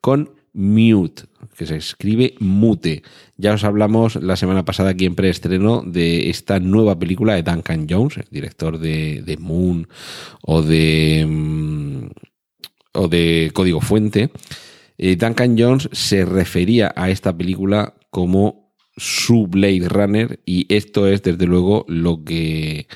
con 0.00 0.39
Mute, 0.52 1.24
que 1.56 1.66
se 1.66 1.76
escribe 1.76 2.34
Mute. 2.40 3.02
Ya 3.36 3.54
os 3.54 3.64
hablamos 3.64 4.16
la 4.16 4.36
semana 4.36 4.64
pasada 4.64 4.90
aquí 4.90 5.06
en 5.06 5.14
preestreno 5.14 5.82
de 5.82 6.30
esta 6.30 6.58
nueva 6.60 6.98
película 6.98 7.34
de 7.34 7.42
Duncan 7.42 7.86
Jones, 7.88 8.16
el 8.18 8.28
director 8.30 8.78
de, 8.78 9.22
de 9.22 9.36
Moon 9.36 9.88
o 10.42 10.62
de, 10.62 11.26
mm, 11.28 12.06
o 12.94 13.08
de 13.08 13.50
Código 13.54 13.80
Fuente. 13.80 14.30
Eh, 14.98 15.16
Duncan 15.16 15.56
Jones 15.58 15.88
se 15.92 16.24
refería 16.24 16.92
a 16.94 17.10
esta 17.10 17.36
película 17.36 17.94
como 18.10 18.74
su 18.96 19.46
Blade 19.46 19.88
Runner 19.88 20.40
y 20.44 20.66
esto 20.74 21.06
es 21.06 21.22
desde 21.22 21.46
luego 21.46 21.86
lo 21.88 22.22
que 22.22 22.86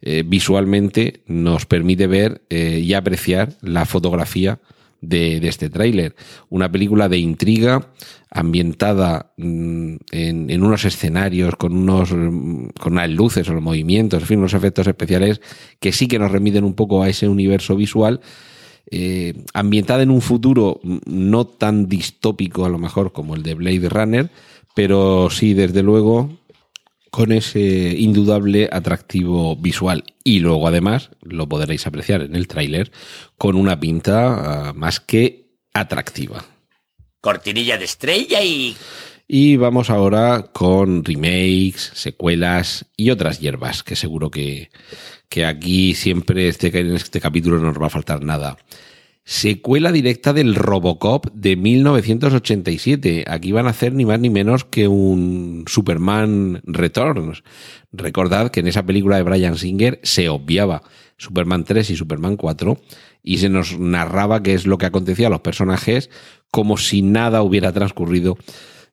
eh, 0.00 0.22
visualmente 0.24 1.24
nos 1.26 1.66
permite 1.66 2.06
ver 2.06 2.42
eh, 2.50 2.80
y 2.84 2.94
apreciar 2.94 3.54
la 3.60 3.84
fotografía 3.86 4.60
de, 5.00 5.36
este 5.48 5.70
tráiler. 5.70 6.14
Una 6.48 6.70
película 6.70 7.08
de 7.08 7.18
intriga 7.18 7.92
ambientada 8.30 9.32
mm, 9.36 9.96
en, 10.10 10.50
en, 10.50 10.62
unos 10.62 10.84
escenarios 10.84 11.56
con 11.56 11.76
unos 11.76 12.10
con 12.10 12.92
unas 12.92 13.10
luces 13.10 13.48
o 13.48 13.54
los 13.54 13.62
movimientos, 13.62 14.22
en 14.22 14.26
fin, 14.26 14.38
unos 14.38 14.54
efectos 14.54 14.86
especiales 14.86 15.40
que 15.80 15.92
sí 15.92 16.08
que 16.08 16.18
nos 16.18 16.32
remiten 16.32 16.64
un 16.64 16.74
poco 16.74 17.02
a 17.02 17.08
ese 17.08 17.28
universo 17.28 17.76
visual. 17.76 18.20
Eh, 18.90 19.34
ambientada 19.52 20.02
en 20.02 20.10
un 20.10 20.22
futuro 20.22 20.80
no 21.04 21.46
tan 21.46 21.90
distópico 21.90 22.64
a 22.64 22.70
lo 22.70 22.78
mejor 22.78 23.12
como 23.12 23.34
el 23.34 23.42
de 23.42 23.52
Blade 23.52 23.88
Runner, 23.90 24.30
pero 24.74 25.28
sí, 25.28 25.52
desde 25.52 25.82
luego, 25.82 26.37
con 27.10 27.32
ese 27.32 27.94
indudable 27.98 28.68
atractivo 28.70 29.56
visual. 29.56 30.04
Y 30.24 30.40
luego, 30.40 30.68
además, 30.68 31.10
lo 31.22 31.48
podréis 31.48 31.86
apreciar 31.86 32.22
en 32.22 32.36
el 32.36 32.48
tráiler, 32.48 32.90
con 33.36 33.56
una 33.56 33.78
pinta 33.80 34.72
uh, 34.72 34.78
más 34.78 35.00
que 35.00 35.48
atractiva. 35.72 36.44
Cortinilla 37.20 37.78
de 37.78 37.84
estrella 37.84 38.42
y... 38.42 38.76
Y 39.30 39.56
vamos 39.56 39.90
ahora 39.90 40.50
con 40.54 41.04
remakes, 41.04 41.90
secuelas 41.94 42.86
y 42.96 43.10
otras 43.10 43.40
hierbas, 43.40 43.82
que 43.82 43.94
seguro 43.94 44.30
que, 44.30 44.70
que 45.28 45.44
aquí 45.44 45.94
siempre 45.94 46.48
este, 46.48 46.68
en 46.78 46.96
este 46.96 47.20
capítulo 47.20 47.58
no 47.58 47.66
nos 47.66 47.82
va 47.82 47.88
a 47.88 47.90
faltar 47.90 48.24
nada 48.24 48.56
secuela 49.28 49.92
directa 49.92 50.32
del 50.32 50.54
Robocop 50.54 51.26
de 51.34 51.54
1987. 51.54 53.26
Aquí 53.28 53.52
van 53.52 53.66
a 53.66 53.70
hacer 53.70 53.92
ni 53.92 54.06
más 54.06 54.18
ni 54.18 54.30
menos 54.30 54.64
que 54.64 54.88
un 54.88 55.64
Superman 55.66 56.62
Returns. 56.64 57.42
Recordad 57.92 58.50
que 58.50 58.60
en 58.60 58.68
esa 58.68 58.86
película 58.86 59.16
de 59.16 59.24
Brian 59.24 59.58
Singer 59.58 60.00
se 60.02 60.30
obviaba 60.30 60.82
Superman 61.18 61.64
3 61.64 61.90
y 61.90 61.96
Superman 61.96 62.38
4 62.38 62.80
y 63.22 63.36
se 63.36 63.50
nos 63.50 63.78
narraba 63.78 64.42
qué 64.42 64.54
es 64.54 64.66
lo 64.66 64.78
que 64.78 64.86
acontecía 64.86 65.26
a 65.26 65.30
los 65.30 65.42
personajes 65.42 66.08
como 66.50 66.78
si 66.78 67.02
nada 67.02 67.42
hubiera 67.42 67.70
transcurrido 67.72 68.38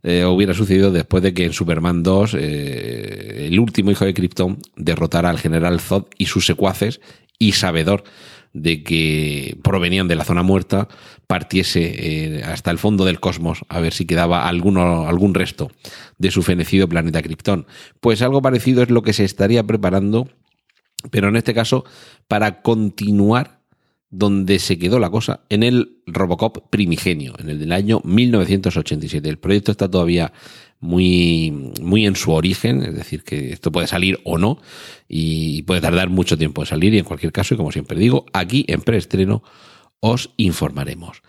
eh, 0.03 0.25
hubiera 0.25 0.53
sucedido 0.53 0.91
después 0.91 1.23
de 1.23 1.33
que 1.33 1.45
en 1.45 1.53
Superman 1.53 2.03
2 2.03 2.35
eh, 2.37 3.47
el 3.47 3.57
último 3.57 3.91
hijo 3.91 4.03
de 4.03 4.13
Krypton 4.13 4.57
derrotara 4.75 5.29
al 5.29 5.39
general 5.39 5.79
Zod 5.79 6.07
y 6.17 6.25
sus 6.25 6.45
secuaces 6.45 6.99
y 7.39 7.53
sabedor 7.53 8.03
de 8.55 8.83
que 8.83 9.57
provenían 9.63 10.07
de 10.07 10.15
la 10.15 10.23
zona 10.23 10.41
muerta 10.41 10.87
partiese 11.27 12.37
eh, 12.37 12.43
hasta 12.43 12.71
el 12.71 12.77
fondo 12.77 13.03
del 13.03 13.19
cosmos 13.19 13.65
a 13.67 13.81
ver 13.81 13.93
si 13.93 14.05
quedaba 14.05 14.47
alguno, 14.47 15.09
algún 15.09 15.33
resto 15.33 15.71
de 16.17 16.31
su 16.31 16.41
fenecido 16.41 16.87
planeta 16.87 17.21
Krypton. 17.21 17.67
Pues 17.99 18.21
algo 18.21 18.41
parecido 18.41 18.81
es 18.81 18.89
lo 18.89 19.01
que 19.03 19.11
se 19.11 19.25
estaría 19.25 19.63
preparando, 19.63 20.29
pero 21.11 21.27
en 21.27 21.35
este 21.35 21.53
caso 21.53 21.83
para 22.29 22.61
continuar 22.61 23.59
donde 24.09 24.59
se 24.59 24.79
quedó 24.79 24.99
la 24.99 25.09
cosa, 25.09 25.41
en 25.49 25.61
el 25.61 25.97
Robocop 26.05 26.69
primigenio, 26.69 27.33
en 27.37 27.49
el 27.49 27.59
del 27.59 27.73
año 27.73 27.99
1987. 28.05 29.27
El 29.27 29.37
proyecto 29.37 29.71
está 29.71 29.91
todavía 29.91 30.31
muy, 30.85 31.71
muy 31.81 32.05
en 32.05 32.15
su 32.15 32.31
origen, 32.31 32.83
es 32.83 32.95
decir, 32.95 33.23
que 33.23 33.51
esto 33.51 33.71
puede 33.71 33.87
salir 33.87 34.19
o 34.23 34.37
no 34.37 34.59
y 35.09 35.63
puede 35.63 35.81
tardar 35.81 36.09
mucho 36.09 36.37
tiempo 36.37 36.61
en 36.61 36.67
salir 36.67 36.93
y 36.93 36.99
en 36.99 37.05
cualquier 37.05 37.31
caso, 37.31 37.53
y 37.53 37.57
como 37.57 37.71
siempre 37.71 37.99
digo, 37.99 38.25
aquí 38.33 38.65
en 38.67 38.81
preestreno 38.81 39.43
os 39.99 40.31
informaremos. 40.37 41.21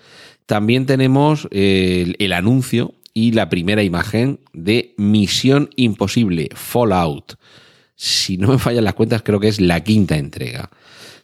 También 0.46 0.86
tenemos 0.86 1.48
el, 1.50 2.16
el 2.18 2.32
anuncio 2.32 2.94
y 3.14 3.32
la 3.32 3.48
primera 3.48 3.82
imagen 3.82 4.40
de 4.52 4.94
Misión 4.96 5.70
Imposible, 5.76 6.50
Fallout. 6.54 7.34
Si 7.96 8.36
no 8.36 8.48
me 8.48 8.58
fallan 8.58 8.84
las 8.84 8.94
cuentas, 8.94 9.22
creo 9.22 9.40
que 9.40 9.48
es 9.48 9.60
la 9.60 9.82
quinta 9.82 10.16
entrega 10.16 10.70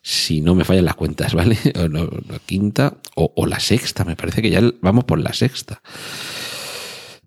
si 0.03 0.41
no 0.41 0.57
me 0.57 0.65
fallan 0.65 0.85
las 0.85 0.97
cuentas, 0.97 1.33
¿vale? 1.37 1.57
O 1.77 1.89
la 1.89 2.39
quinta 2.45 2.97
o, 3.15 3.33
o, 3.37 3.47
la 3.47 3.61
sexta, 3.61 4.05
me 4.05 4.17
parece 4.17 4.43
que 4.43 4.51
ya 4.51 4.61
vamos 4.81 5.05
por 5.05 5.19
la 5.19 5.33
sexta. 5.33 5.81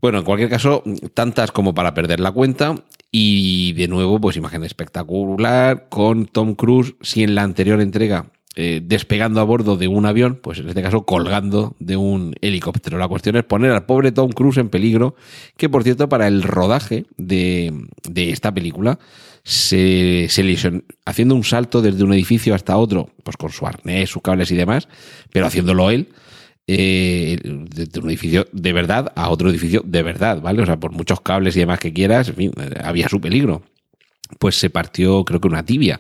Bueno, 0.02 0.20
en 0.20 0.24
cualquier 0.24 0.50
caso, 0.50 0.84
tantas 1.14 1.52
como 1.52 1.74
para 1.74 1.94
perder 1.94 2.20
la 2.20 2.32
cuenta. 2.32 2.76
Y 3.12 3.74
de 3.74 3.88
nuevo, 3.88 4.20
pues 4.20 4.36
imagen 4.36 4.64
espectacular 4.64 5.88
con 5.90 6.26
Tom 6.26 6.56
Cruise. 6.56 6.96
Si 7.02 7.24
en 7.24 7.34
la 7.34 7.44
anterior 7.44 7.80
entrega 7.80 8.32
eh, 8.58 8.82
despegando 8.82 9.42
a 9.42 9.44
bordo 9.44 9.76
de 9.76 9.90
un 9.90 10.06
avión, 10.06 10.40
pues 10.42 10.60
en 10.60 10.70
este 10.70 10.82
caso 10.82 11.06
colgando 11.06 11.76
de 11.80 11.98
un 11.98 12.36
helicóptero. 12.40 12.98
La 12.98 13.10
cuestión 13.10 13.36
es 13.36 13.44
poner 13.44 13.72
al 13.72 13.86
pobre 13.86 14.14
Tom 14.14 14.32
Cruise 14.32 14.58
en 14.58 14.70
peligro, 14.70 15.16
que 15.58 15.68
por 15.68 15.84
cierto 15.84 16.08
para 16.08 16.28
el 16.28 16.42
rodaje 16.42 17.06
de, 17.18 17.74
de 18.10 18.30
esta 18.30 18.54
película 18.54 18.98
se, 19.44 20.28
se 20.30 20.44
lesionó, 20.44 20.84
haciendo 21.06 21.36
un 21.36 21.44
salto 21.44 21.82
desde 21.82 22.06
un 22.06 22.14
edificio 22.14 22.56
hasta 22.56 22.78
otro, 22.78 23.10
pues 23.24 23.36
con 23.36 23.52
su 23.52 23.68
arnés, 23.68 24.10
sus 24.10 24.22
cables 24.22 24.50
y 24.52 24.56
demás, 24.56 24.88
pero 25.34 25.48
haciéndolo 25.48 25.92
él, 25.92 26.08
eh, 26.68 27.38
de 27.44 28.00
un 28.00 28.10
edificio 28.10 28.48
de 28.52 28.74
verdad 28.74 29.12
a 29.16 29.30
otro 29.30 29.50
edificio 29.50 29.84
de 29.86 30.02
verdad, 30.04 30.42
¿vale? 30.42 30.64
O 30.64 30.66
sea, 30.66 30.80
por 30.80 30.92
muchos 30.92 31.22
cables 31.22 31.56
y 31.56 31.60
demás 31.60 31.80
que 31.80 31.94
quieras, 31.94 32.30
en 32.30 32.36
fin, 32.36 32.52
había 32.84 33.08
su 33.08 33.22
peligro. 33.22 33.64
Pues 34.40 34.56
se 34.56 34.72
partió, 34.72 35.24
creo 35.24 35.40
que 35.40 35.48
una 35.48 35.66
tibia. 35.66 36.00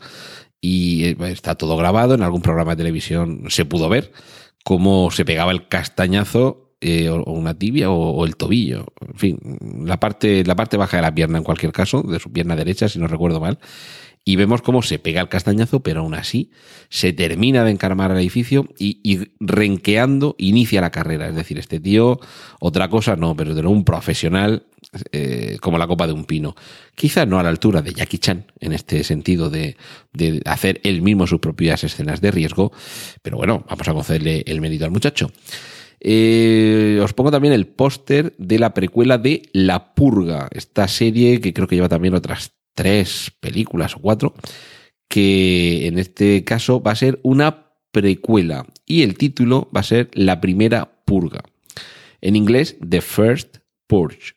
Y 0.59 1.05
eh, 1.05 1.17
está 1.27 1.55
todo 1.55 1.77
grabado, 1.77 2.15
en 2.15 2.23
algún 2.23 2.41
programa 2.41 2.71
de 2.71 2.77
televisión 2.77 3.43
se 3.49 3.65
pudo 3.65 3.89
ver 3.89 4.11
cómo 4.63 5.11
se 5.11 5.25
pegaba 5.25 5.51
el 5.51 5.67
castañazo 5.67 6.73
eh, 6.81 7.09
o 7.09 7.31
una 7.31 7.53
tibia 7.53 7.91
o, 7.91 8.11
o, 8.11 8.25
el 8.25 8.35
tobillo. 8.35 8.87
En 9.07 9.19
fin, 9.19 9.39
la 9.85 9.99
parte, 9.99 10.43
la 10.43 10.55
parte 10.55 10.77
baja 10.77 10.97
de 10.97 11.03
la 11.03 11.13
pierna 11.13 11.37
en 11.37 11.43
cualquier 11.43 11.71
caso, 11.71 12.01
de 12.01 12.19
su 12.19 12.31
pierna 12.31 12.55
derecha, 12.55 12.89
si 12.89 12.97
no 12.99 13.07
recuerdo 13.07 13.39
mal. 13.39 13.59
Y 14.27 14.37
vemos 14.37 14.63
cómo 14.63 14.81
se 14.81 14.97
pega 14.97 15.21
el 15.21 15.29
castañazo, 15.29 15.81
pero 15.81 16.01
aún 16.01 16.15
así 16.15 16.49
se 16.89 17.13
termina 17.13 17.63
de 17.63 17.69
encarmar 17.69 18.11
al 18.11 18.17
edificio 18.17 18.67
y, 18.79 19.29
renqueando 19.39 20.35
inicia 20.39 20.81
la 20.81 20.89
carrera. 20.89 21.29
Es 21.29 21.35
decir, 21.35 21.59
este 21.59 21.79
tío, 21.79 22.19
otra 22.59 22.89
cosa 22.89 23.15
no, 23.15 23.35
pero 23.35 23.53
de 23.53 23.61
un 23.61 23.85
profesional 23.85 24.65
eh, 25.11 25.57
como 25.61 25.77
la 25.77 25.85
copa 25.85 26.07
de 26.07 26.13
un 26.13 26.25
pino. 26.25 26.55
Quizá 26.95 27.27
no 27.27 27.37
a 27.37 27.43
la 27.43 27.49
altura 27.49 27.83
de 27.83 27.93
Jackie 27.93 28.17
Chan, 28.17 28.51
en 28.59 28.73
este 28.73 29.03
sentido 29.03 29.51
de, 29.51 29.77
de, 30.11 30.41
hacer 30.45 30.81
él 30.83 31.03
mismo 31.03 31.27
sus 31.27 31.39
propias 31.39 31.83
escenas 31.83 32.19
de 32.19 32.31
riesgo, 32.31 32.71
pero 33.21 33.37
bueno, 33.37 33.63
vamos 33.69 33.87
a 33.87 33.93
concederle 33.93 34.43
el 34.47 34.59
mérito 34.59 34.85
al 34.85 34.91
muchacho. 34.91 35.31
Eh, 35.99 36.99
os 37.01 37.13
pongo 37.13 37.31
también 37.31 37.53
el 37.53 37.67
póster 37.67 38.33
de 38.37 38.59
la 38.59 38.73
precuela 38.73 39.17
de 39.17 39.43
La 39.53 39.93
Purga, 39.93 40.49
esta 40.51 40.87
serie 40.87 41.39
que 41.41 41.53
creo 41.53 41.67
que 41.67 41.75
lleva 41.75 41.89
también 41.89 42.13
otras 42.13 42.54
tres 42.75 43.31
películas 43.39 43.95
o 43.95 43.99
cuatro, 43.99 44.33
que 45.07 45.87
en 45.87 45.97
este 45.97 46.43
caso 46.43 46.81
va 46.81 46.91
a 46.91 46.95
ser 46.95 47.19
una 47.23 47.71
precuela 47.91 48.65
y 48.85 49.01
el 49.03 49.17
título 49.17 49.69
va 49.75 49.79
a 49.79 49.83
ser 49.83 50.09
La 50.13 50.41
Primera 50.41 51.01
Purga. 51.05 51.43
En 52.21 52.35
inglés, 52.35 52.77
The 52.87 53.01
First 53.01 53.57
Purge. 53.87 54.33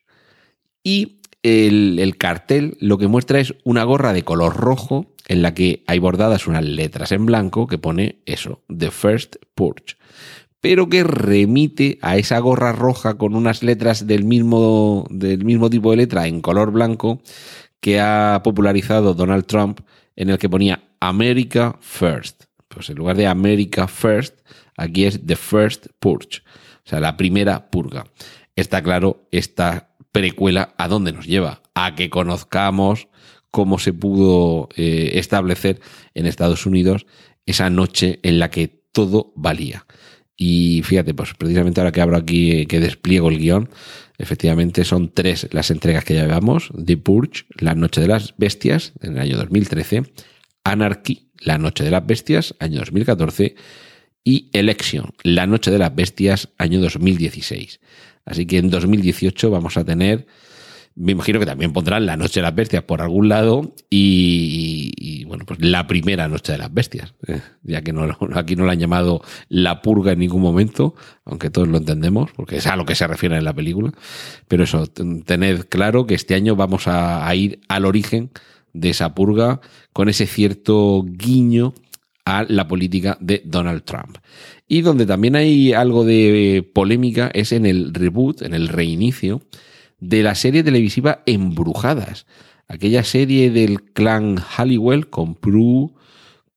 Y 0.82 1.20
el, 1.42 1.98
el, 1.98 2.16
cartel 2.16 2.76
lo 2.80 2.98
que 2.98 3.08
muestra 3.08 3.40
es 3.40 3.54
una 3.64 3.84
gorra 3.84 4.12
de 4.12 4.22
color 4.22 4.56
rojo 4.56 5.14
en 5.26 5.42
la 5.42 5.54
que 5.54 5.82
hay 5.86 5.98
bordadas 5.98 6.46
unas 6.46 6.64
letras 6.64 7.12
en 7.12 7.26
blanco 7.26 7.66
que 7.66 7.78
pone 7.78 8.22
eso, 8.26 8.62
The 8.68 8.90
First 8.90 9.36
Purge 9.54 9.96
pero 10.60 10.88
que 10.88 11.04
remite 11.04 11.98
a 12.02 12.16
esa 12.16 12.38
gorra 12.40 12.72
roja 12.72 13.14
con 13.14 13.34
unas 13.34 13.62
letras 13.62 14.06
del 14.06 14.24
mismo, 14.24 15.06
del 15.10 15.44
mismo 15.44 15.70
tipo 15.70 15.90
de 15.90 15.98
letra 15.98 16.26
en 16.26 16.40
color 16.40 16.72
blanco 16.72 17.20
que 17.80 18.00
ha 18.00 18.40
popularizado 18.42 19.14
Donald 19.14 19.46
Trump, 19.46 19.80
en 20.16 20.30
el 20.30 20.38
que 20.38 20.48
ponía 20.48 20.82
America 21.00 21.76
First. 21.80 22.44
Pues 22.68 22.90
en 22.90 22.96
lugar 22.96 23.16
de 23.16 23.26
America 23.26 23.88
First, 23.88 24.40
aquí 24.76 25.04
es 25.04 25.24
The 25.24 25.36
First 25.36 25.86
Purge, 25.98 26.42
o 26.84 26.88
sea, 26.88 27.00
la 27.00 27.16
primera 27.16 27.70
purga. 27.70 28.04
Está 28.56 28.82
claro 28.82 29.28
esta 29.30 29.94
precuela 30.12 30.74
a 30.78 30.88
dónde 30.88 31.12
nos 31.12 31.26
lleva, 31.26 31.62
a 31.74 31.94
que 31.94 32.10
conozcamos 32.10 33.08
cómo 33.50 33.78
se 33.78 33.92
pudo 33.92 34.68
eh, 34.76 35.12
establecer 35.14 35.80
en 36.14 36.26
Estados 36.26 36.66
Unidos 36.66 37.06
esa 37.46 37.70
noche 37.70 38.18
en 38.22 38.38
la 38.38 38.50
que 38.50 38.82
todo 38.92 39.32
valía. 39.36 39.86
Y 40.36 40.82
fíjate, 40.84 41.14
pues 41.14 41.34
precisamente 41.34 41.80
ahora 41.80 41.92
que 41.92 42.00
abro 42.00 42.16
aquí, 42.16 42.66
que 42.66 42.80
despliego 42.80 43.28
el 43.28 43.38
guion, 43.38 43.70
efectivamente 44.18 44.84
son 44.84 45.12
tres 45.14 45.48
las 45.52 45.70
entregas 45.70 46.04
que 46.04 46.14
llevamos. 46.14 46.70
The 46.84 46.96
Purge, 46.96 47.44
La 47.58 47.74
Noche 47.74 48.00
de 48.00 48.08
las 48.08 48.34
Bestias, 48.36 48.92
en 49.00 49.12
el 49.12 49.20
año 49.20 49.36
2013. 49.38 50.02
Anarchy, 50.64 51.30
La 51.40 51.56
Noche 51.56 51.84
de 51.84 51.90
las 51.90 52.04
Bestias, 52.06 52.54
año 52.58 52.80
2014. 52.80 53.54
Y 54.24 54.50
Election, 54.52 55.12
La 55.22 55.46
Noche 55.46 55.70
de 55.70 55.78
las 55.78 55.94
Bestias, 55.94 56.50
año 56.58 56.80
2016. 56.80 57.80
Así 58.26 58.44
que 58.44 58.58
en 58.58 58.68
2018 58.68 59.50
vamos 59.50 59.78
a 59.78 59.84
tener 59.84 60.26
me 60.98 61.12
imagino 61.12 61.38
que 61.38 61.46
también 61.46 61.72
pondrán 61.72 62.06
La 62.06 62.16
Noche 62.16 62.40
de 62.40 62.42
las 62.42 62.54
Bestias 62.54 62.82
por 62.82 63.00
algún 63.00 63.28
lado 63.28 63.74
y, 63.88 64.90
y 64.96 65.24
bueno, 65.24 65.44
pues 65.46 65.60
la 65.60 65.86
primera 65.86 66.26
Noche 66.26 66.52
de 66.52 66.58
las 66.58 66.74
Bestias, 66.74 67.14
eh, 67.28 67.40
ya 67.62 67.82
que 67.82 67.92
no, 67.92 68.08
aquí 68.34 68.56
no 68.56 68.66
la 68.66 68.72
han 68.72 68.80
llamado 68.80 69.22
La 69.48 69.80
Purga 69.80 70.12
en 70.12 70.18
ningún 70.18 70.42
momento, 70.42 70.96
aunque 71.24 71.50
todos 71.50 71.68
lo 71.68 71.78
entendemos, 71.78 72.32
porque 72.34 72.56
es 72.56 72.66
a 72.66 72.74
lo 72.74 72.84
que 72.84 72.96
se 72.96 73.06
refiere 73.06 73.36
en 73.36 73.44
la 73.44 73.54
película. 73.54 73.92
Pero 74.48 74.64
eso, 74.64 74.88
tened 74.88 75.66
claro 75.68 76.06
que 76.06 76.14
este 76.14 76.34
año 76.34 76.56
vamos 76.56 76.88
a, 76.88 77.28
a 77.28 77.34
ir 77.36 77.60
al 77.68 77.84
origen 77.84 78.30
de 78.72 78.90
esa 78.90 79.14
purga 79.14 79.60
con 79.92 80.08
ese 80.08 80.26
cierto 80.26 81.04
guiño 81.06 81.74
a 82.24 82.44
la 82.48 82.66
política 82.66 83.16
de 83.20 83.40
Donald 83.44 83.84
Trump. 83.84 84.18
Y 84.66 84.80
donde 84.80 85.06
también 85.06 85.36
hay 85.36 85.72
algo 85.72 86.04
de 86.04 86.68
polémica 86.74 87.30
es 87.32 87.52
en 87.52 87.66
el 87.66 87.94
reboot, 87.94 88.42
en 88.42 88.52
el 88.52 88.66
reinicio, 88.66 89.42
de 90.00 90.22
la 90.22 90.34
serie 90.34 90.62
televisiva 90.62 91.22
Embrujadas, 91.26 92.26
aquella 92.68 93.04
serie 93.04 93.50
del 93.50 93.82
clan 93.82 94.38
Halliwell 94.38 95.08
con 95.08 95.34
Prue, 95.34 95.90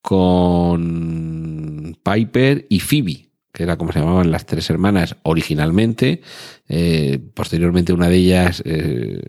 con 0.01 1.97
Piper 2.03 2.65
y 2.69 2.79
Phoebe, 2.79 3.29
que 3.51 3.63
era 3.63 3.77
como 3.77 3.91
se 3.91 3.99
llamaban 3.99 4.31
las 4.31 4.45
tres 4.45 4.69
hermanas 4.69 5.15
originalmente. 5.23 6.21
Eh, 6.67 7.19
posteriormente 7.33 7.93
una 7.93 8.09
de 8.09 8.15
ellas 8.17 8.61
eh, 8.65 9.21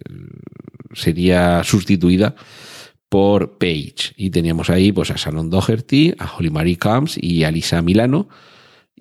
sería 0.95 1.65
sustituida 1.65 2.35
por 3.09 3.59
Paige. 3.59 4.13
Y 4.17 4.31
teníamos 4.31 4.71
ahí 4.71 4.93
pues 4.93 5.11
a 5.11 5.17
Shannon 5.17 5.51
Doherty, 5.51 6.15
a 6.19 6.33
Holly 6.35 6.51
Marie 6.51 6.79
Combs 6.79 7.19
y 7.21 7.45
a 7.45 7.51
Lisa 7.51 7.83
Milano 7.83 8.29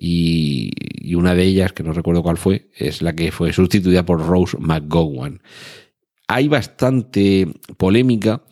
y, 0.04 0.72
y, 1.00 1.14
una 1.14 1.32
de 1.32 1.44
ellas, 1.44 1.72
que 1.72 1.84
no 1.84 1.92
recuerdo 1.92 2.24
cuál 2.24 2.36
fue, 2.36 2.66
es 2.76 3.02
la 3.02 3.14
que 3.14 3.30
fue 3.30 3.52
sustituida 3.52 4.04
por 4.04 4.26
Rose 4.26 4.56
McGowan. 4.58 5.40
Hay 6.26 6.48
bastante 6.48 7.46
polémica 7.76 8.42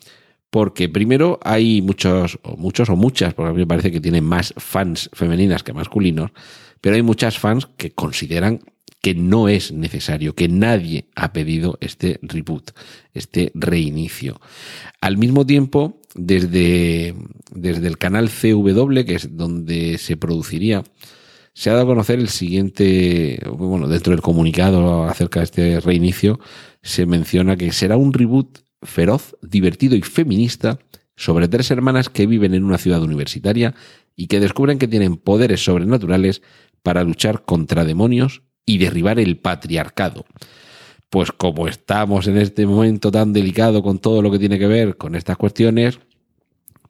porque 0.50 0.88
primero 0.88 1.40
hay 1.42 1.82
muchos, 1.82 2.38
o 2.44 2.56
muchos 2.56 2.88
o 2.88 2.94
muchas, 2.94 3.34
porque 3.34 3.50
a 3.50 3.52
mí 3.52 3.58
me 3.58 3.66
parece 3.66 3.90
que 3.90 4.00
tienen 4.00 4.24
más 4.24 4.54
fans 4.58 5.10
femeninas 5.12 5.64
que 5.64 5.72
masculinos, 5.72 6.30
pero 6.80 6.94
hay 6.94 7.02
muchas 7.02 7.40
fans 7.40 7.66
que 7.76 7.90
consideran 7.90 8.60
que 9.02 9.16
no 9.16 9.48
es 9.48 9.72
necesario, 9.72 10.36
que 10.36 10.46
nadie 10.46 11.06
ha 11.16 11.32
pedido 11.32 11.78
este 11.80 12.20
reboot, 12.22 12.70
este 13.12 13.50
reinicio. 13.54 14.40
Al 15.00 15.16
mismo 15.16 15.44
tiempo, 15.44 16.00
desde, 16.14 17.16
desde 17.52 17.88
el 17.88 17.98
canal 17.98 18.28
CW, 18.28 19.04
que 19.04 19.16
es 19.16 19.36
donde 19.36 19.98
se 19.98 20.16
produciría 20.16 20.84
se 21.52 21.70
ha 21.70 21.74
dado 21.74 21.84
a 21.84 21.88
conocer 21.88 22.18
el 22.18 22.28
siguiente, 22.28 23.40
bueno, 23.56 23.88
dentro 23.88 24.12
del 24.12 24.22
comunicado 24.22 25.04
acerca 25.04 25.40
de 25.40 25.44
este 25.44 25.80
reinicio, 25.80 26.40
se 26.82 27.06
menciona 27.06 27.56
que 27.56 27.72
será 27.72 27.96
un 27.96 28.12
reboot 28.12 28.60
feroz, 28.82 29.36
divertido 29.42 29.96
y 29.96 30.02
feminista 30.02 30.78
sobre 31.16 31.48
tres 31.48 31.70
hermanas 31.70 32.08
que 32.08 32.26
viven 32.26 32.54
en 32.54 32.64
una 32.64 32.78
ciudad 32.78 33.02
universitaria 33.02 33.74
y 34.16 34.26
que 34.26 34.40
descubren 34.40 34.78
que 34.78 34.88
tienen 34.88 35.16
poderes 35.16 35.64
sobrenaturales 35.64 36.42
para 36.82 37.04
luchar 37.04 37.44
contra 37.44 37.84
demonios 37.84 38.42
y 38.64 38.78
derribar 38.78 39.18
el 39.18 39.36
patriarcado. 39.36 40.24
Pues 41.10 41.32
como 41.32 41.66
estamos 41.68 42.26
en 42.26 42.38
este 42.38 42.66
momento 42.66 43.10
tan 43.10 43.32
delicado 43.32 43.82
con 43.82 43.98
todo 43.98 44.22
lo 44.22 44.30
que 44.30 44.38
tiene 44.38 44.58
que 44.58 44.66
ver 44.66 44.96
con 44.96 45.14
estas 45.14 45.36
cuestiones, 45.36 45.98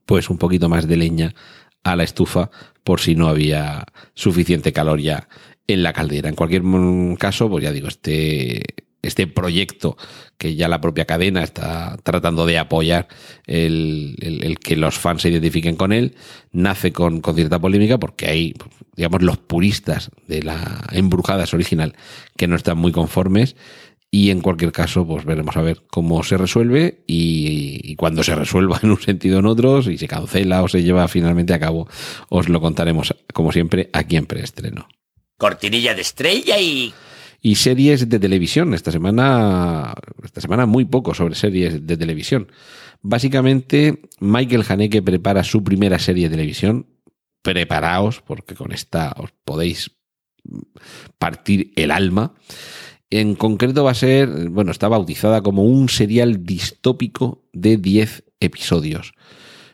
pues 0.04 0.28
un 0.28 0.38
poquito 0.38 0.68
más 0.68 0.86
de 0.86 0.96
leña 0.96 1.34
a 1.84 1.96
la 1.96 2.04
estufa 2.04 2.50
por 2.84 3.00
si 3.00 3.14
no 3.14 3.28
había 3.28 3.84
suficiente 4.14 4.72
calor 4.72 5.00
ya 5.00 5.28
en 5.66 5.82
la 5.82 5.92
caldera. 5.92 6.28
En 6.28 6.34
cualquier 6.34 6.62
caso, 7.18 7.48
pues 7.48 7.62
ya 7.64 7.72
digo, 7.72 7.88
este, 7.88 8.62
este 9.02 9.26
proyecto 9.26 9.96
que 10.36 10.56
ya 10.56 10.68
la 10.68 10.80
propia 10.80 11.04
cadena 11.06 11.42
está 11.42 11.96
tratando 12.02 12.44
de 12.46 12.58
apoyar 12.58 13.08
el, 13.46 14.16
el- 14.20 14.58
que 14.58 14.76
los 14.76 14.98
fans 14.98 15.22
se 15.22 15.30
identifiquen 15.30 15.76
con 15.76 15.92
él, 15.92 16.16
nace 16.52 16.92
con, 16.92 17.20
con 17.20 17.34
cierta 17.36 17.58
polémica 17.58 17.98
porque 17.98 18.26
hay, 18.26 18.54
digamos, 18.96 19.22
los 19.22 19.38
puristas 19.38 20.10
de 20.26 20.42
la 20.42 20.86
Embrujadas 20.92 21.54
original 21.54 21.94
que 22.36 22.46
no 22.48 22.56
están 22.56 22.78
muy 22.78 22.92
conformes 22.92 23.56
y 24.10 24.30
en 24.30 24.40
cualquier 24.40 24.72
caso, 24.72 25.06
pues 25.06 25.24
veremos 25.24 25.56
a 25.56 25.62
ver 25.62 25.82
cómo 25.88 26.22
se 26.24 26.36
resuelve 26.36 27.04
y, 27.06 27.80
y 27.84 27.96
cuando 27.96 28.24
se 28.24 28.34
resuelva 28.34 28.78
en 28.82 28.90
un 28.90 29.00
sentido 29.00 29.36
o 29.36 29.40
en 29.40 29.46
otro, 29.46 29.82
si 29.82 29.98
se 29.98 30.08
cancela 30.08 30.62
o 30.62 30.68
se 30.68 30.82
lleva 30.82 31.06
finalmente 31.06 31.54
a 31.54 31.60
cabo, 31.60 31.88
os 32.28 32.48
lo 32.48 32.60
contaremos 32.60 33.14
como 33.32 33.52
siempre 33.52 33.88
aquí 33.92 34.16
en 34.16 34.26
preestreno. 34.26 34.88
Cortinilla 35.38 35.94
de 35.94 36.02
estrella 36.02 36.58
y... 36.58 36.92
Y 37.42 37.54
series 37.54 38.06
de 38.10 38.18
televisión. 38.18 38.74
Esta 38.74 38.92
semana, 38.92 39.94
esta 40.22 40.42
semana 40.42 40.66
muy 40.66 40.84
poco 40.84 41.14
sobre 41.14 41.34
series 41.34 41.86
de 41.86 41.96
televisión. 41.96 42.52
Básicamente, 43.00 44.02
Michael 44.18 44.66
Haneke 44.68 45.00
prepara 45.00 45.42
su 45.42 45.64
primera 45.64 45.98
serie 45.98 46.28
de 46.28 46.36
televisión. 46.36 46.86
Preparaos, 47.40 48.20
porque 48.20 48.54
con 48.54 48.72
esta 48.72 49.14
os 49.16 49.30
podéis 49.46 49.92
partir 51.18 51.72
el 51.76 51.90
alma. 51.90 52.34
En 53.10 53.34
concreto 53.34 53.82
va 53.82 53.90
a 53.90 53.94
ser, 53.94 54.28
bueno, 54.50 54.70
está 54.70 54.86
bautizada 54.86 55.42
como 55.42 55.64
un 55.64 55.88
serial 55.88 56.44
distópico 56.44 57.42
de 57.52 57.76
10 57.76 58.24
episodios. 58.38 59.12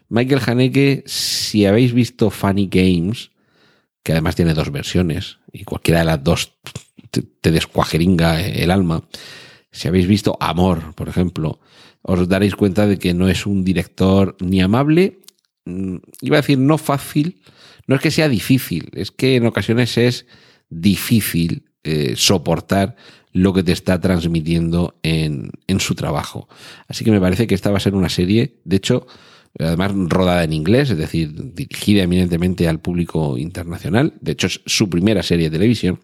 Michael 0.08 0.40
Haneke, 0.46 1.04
si 1.06 1.66
habéis 1.66 1.92
visto 1.92 2.30
Funny 2.30 2.68
Games, 2.70 3.30
que 4.02 4.12
además 4.12 4.36
tiene 4.36 4.54
dos 4.54 4.70
versiones, 4.70 5.38
y 5.52 5.64
cualquiera 5.64 6.00
de 6.00 6.06
las 6.06 6.24
dos 6.24 6.54
te, 7.10 7.22
te 7.22 7.50
descuajeringa 7.50 8.40
el 8.40 8.70
alma. 8.70 9.02
Si 9.70 9.86
habéis 9.88 10.06
visto 10.06 10.38
Amor, 10.40 10.94
por 10.94 11.08
ejemplo, 11.08 11.60
os 12.00 12.28
daréis 12.28 12.54
cuenta 12.54 12.86
de 12.86 12.98
que 12.98 13.12
no 13.12 13.28
es 13.28 13.44
un 13.44 13.64
director 13.64 14.36
ni 14.40 14.62
amable, 14.62 15.18
mm, 15.66 15.96
iba 16.22 16.38
a 16.38 16.40
decir 16.40 16.58
no 16.58 16.78
fácil, 16.78 17.42
no 17.86 17.96
es 17.96 18.00
que 18.00 18.10
sea 18.10 18.28
difícil, 18.28 18.90
es 18.94 19.10
que 19.10 19.36
en 19.36 19.46
ocasiones 19.46 19.98
es 19.98 20.26
difícil 20.70 21.64
eh, 21.86 22.14
soportar 22.16 22.96
lo 23.32 23.52
que 23.52 23.62
te 23.62 23.72
está 23.72 24.00
transmitiendo 24.00 24.96
en, 25.02 25.50
en 25.66 25.80
su 25.80 25.94
trabajo. 25.94 26.48
Así 26.88 27.04
que 27.04 27.10
me 27.10 27.20
parece 27.20 27.46
que 27.46 27.54
esta 27.54 27.70
va 27.70 27.76
a 27.76 27.80
ser 27.80 27.94
una 27.94 28.08
serie, 28.08 28.54
de 28.64 28.76
hecho, 28.76 29.06
además 29.58 29.92
rodada 29.94 30.44
en 30.44 30.52
inglés, 30.52 30.90
es 30.90 30.98
decir, 30.98 31.54
dirigida 31.54 32.02
eminentemente 32.02 32.68
al 32.68 32.80
público 32.80 33.38
internacional. 33.38 34.14
De 34.20 34.32
hecho, 34.32 34.46
es 34.46 34.60
su 34.66 34.88
primera 34.88 35.22
serie 35.22 35.50
de 35.50 35.58
televisión. 35.58 36.00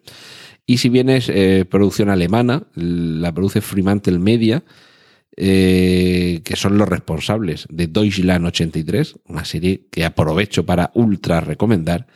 Y 0.65 0.77
si 0.77 0.89
bien 0.89 1.09
es 1.09 1.29
eh, 1.29 1.65
producción 1.69 2.09
alemana, 2.09 2.63
la 2.75 3.33
produce 3.33 3.61
Fremantle 3.61 4.19
Media, 4.19 4.63
eh, 5.35 6.41
que 6.43 6.55
son 6.55 6.77
los 6.77 6.87
responsables 6.87 7.67
de 7.69 7.87
Deutschland 7.87 8.45
83, 8.45 9.15
una 9.27 9.45
serie 9.45 9.87
que 9.91 10.05
aprovecho 10.05 10.65
para 10.65 10.91
ultra 10.93 11.41
recomendar. 11.41 12.07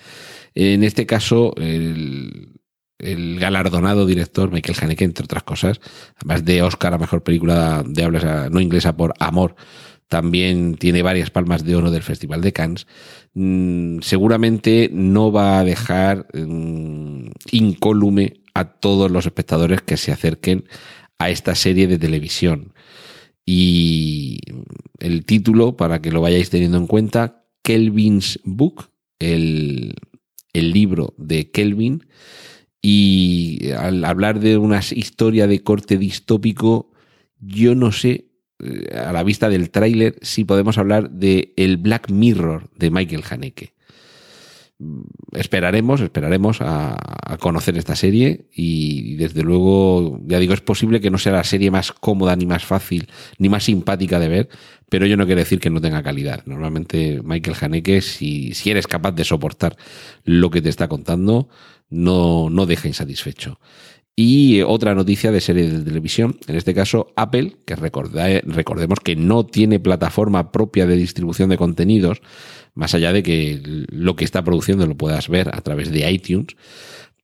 En 0.56 0.84
este 0.84 1.06
caso, 1.06 1.54
el, 1.58 2.50
el 3.00 3.40
galardonado 3.40 4.06
director 4.06 4.52
Michael 4.52 4.78
Haneke, 4.82 5.06
entre 5.06 5.26
otras 5.26 5.44
cosas, 5.44 5.80
además 6.16 6.46
de 6.46 6.62
Oscar 6.62 6.94
a 6.94 6.98
mejor 6.98 7.24
película 7.24 7.84
de 7.86 8.04
habla 8.04 8.50
no 8.50 8.60
inglesa 8.60 8.98
por 8.98 9.14
Amor, 9.20 9.56
también 10.08 10.76
tiene 10.76 11.02
varias 11.02 11.30
palmas 11.30 11.66
de 11.66 11.76
oro 11.76 11.92
del 11.92 12.02
Festival 12.02 12.42
de 12.42 12.54
Cannes, 12.54 12.88
mm, 13.34 14.00
seguramente 14.02 14.90
no 14.92 15.32
va 15.32 15.60
a 15.60 15.64
dejar 15.64 16.28
mm, 16.34 17.28
incólume 17.52 18.42
a 18.54 18.66
todos 18.66 19.12
los 19.12 19.26
espectadores 19.26 19.82
que 19.82 19.98
se 19.98 20.12
acerquen 20.12 20.66
a 21.20 21.30
esta 21.30 21.56
serie 21.56 21.88
de 21.88 22.00
televisión. 22.00 22.74
Y 23.46 24.40
el 25.00 25.26
título, 25.26 25.78
para 25.78 26.02
que 26.02 26.12
lo 26.12 26.22
vayáis 26.22 26.50
teniendo 26.50 26.78
en 26.78 26.88
cuenta, 26.88 27.46
Kelvin's 27.64 28.40
Book, 28.44 28.90
el, 29.20 29.96
el 30.54 30.72
libro 30.72 31.14
de 31.18 31.52
Kelvin. 31.52 32.06
Y 32.89 33.71
al 33.71 34.06
hablar 34.06 34.39
de 34.39 34.58
una 34.58 34.80
historia 34.80 35.45
de 35.45 35.62
corte 35.62 35.97
distópico, 35.97 36.89
yo 37.38 37.76
no 37.76 37.91
sé 37.91 38.30
eh, 38.63 38.95
a 38.95 39.12
la 39.12 39.23
vista 39.23 39.50
del 39.50 39.71
tráiler 39.71 40.15
si 40.21 40.45
podemos 40.45 40.78
hablar 40.78 41.10
de 41.10 41.54
el 41.58 41.76
Black 41.76 42.10
Mirror 42.10 42.69
de 42.78 42.89
Michael 42.89 43.26
Haneke. 43.30 43.73
Esperaremos, 45.32 46.02
esperaremos 46.02 46.62
a, 46.62 46.96
a, 46.96 47.38
conocer 47.38 47.78
esta 47.78 47.96
serie 47.96 48.48
y 48.54 49.16
desde 49.16 49.42
luego, 49.42 50.20
ya 50.26 50.38
digo, 50.38 50.54
es 50.54 50.62
posible 50.62 51.02
que 51.02 51.10
no 51.10 51.18
sea 51.18 51.34
la 51.34 51.44
serie 51.44 51.72
más 51.72 51.92
cómoda, 51.92 52.36
ni 52.36 52.46
más 52.46 52.63
fácil, 52.63 53.10
ni 53.40 53.50
más 53.50 53.63
simpática 53.63 54.20
de 54.20 54.28
ver, 54.28 54.50
pero 54.90 55.08
yo 55.08 55.18
no 55.18 55.26
quiero 55.26 55.40
decir 55.40 55.60
que 55.60 55.72
no 55.72 55.82
tenga 55.82 56.04
calidad. 56.04 56.44
Normalmente 56.46 57.22
Michael 57.24 57.58
Haneke, 57.60 58.02
si, 58.02 58.54
si 58.54 58.70
eres 58.70 58.88
capaz 58.88 59.13
de 59.13 59.24
soportar 59.24 59.76
lo 60.24 60.52
que 60.52 60.62
te 60.62 60.70
está 60.70 60.88
contando, 60.88 61.50
no, 61.90 62.50
no 62.50 62.66
deja 62.66 62.88
insatisfecho. 62.88 63.60
Y 64.20 64.64
otra 64.64 64.96
noticia 64.96 65.32
de 65.32 65.40
serie 65.40 65.70
de 65.70 65.84
televisión, 65.84 66.40
en 66.48 66.56
este 66.56 66.74
caso 66.74 67.14
Apple, 67.16 67.58
que 67.68 67.76
recordemos 67.76 69.00
que 69.00 69.16
no 69.16 69.46
tiene 69.46 69.80
plataforma 69.80 70.52
propia 70.52 70.88
de 70.88 70.96
distribución 70.96 71.50
de 71.52 71.58
contenidos, 71.58 72.24
más 72.74 72.96
allá 72.96 73.14
de 73.14 73.22
que 73.22 73.62
lo 73.64 74.16
que 74.16 74.26
está 74.26 74.44
produciendo 74.44 74.88
lo 74.88 74.98
puedas 74.98 75.30
ver 75.30 75.50
a 75.54 75.62
través 75.62 75.92
de 75.92 76.10
iTunes, 76.10 76.56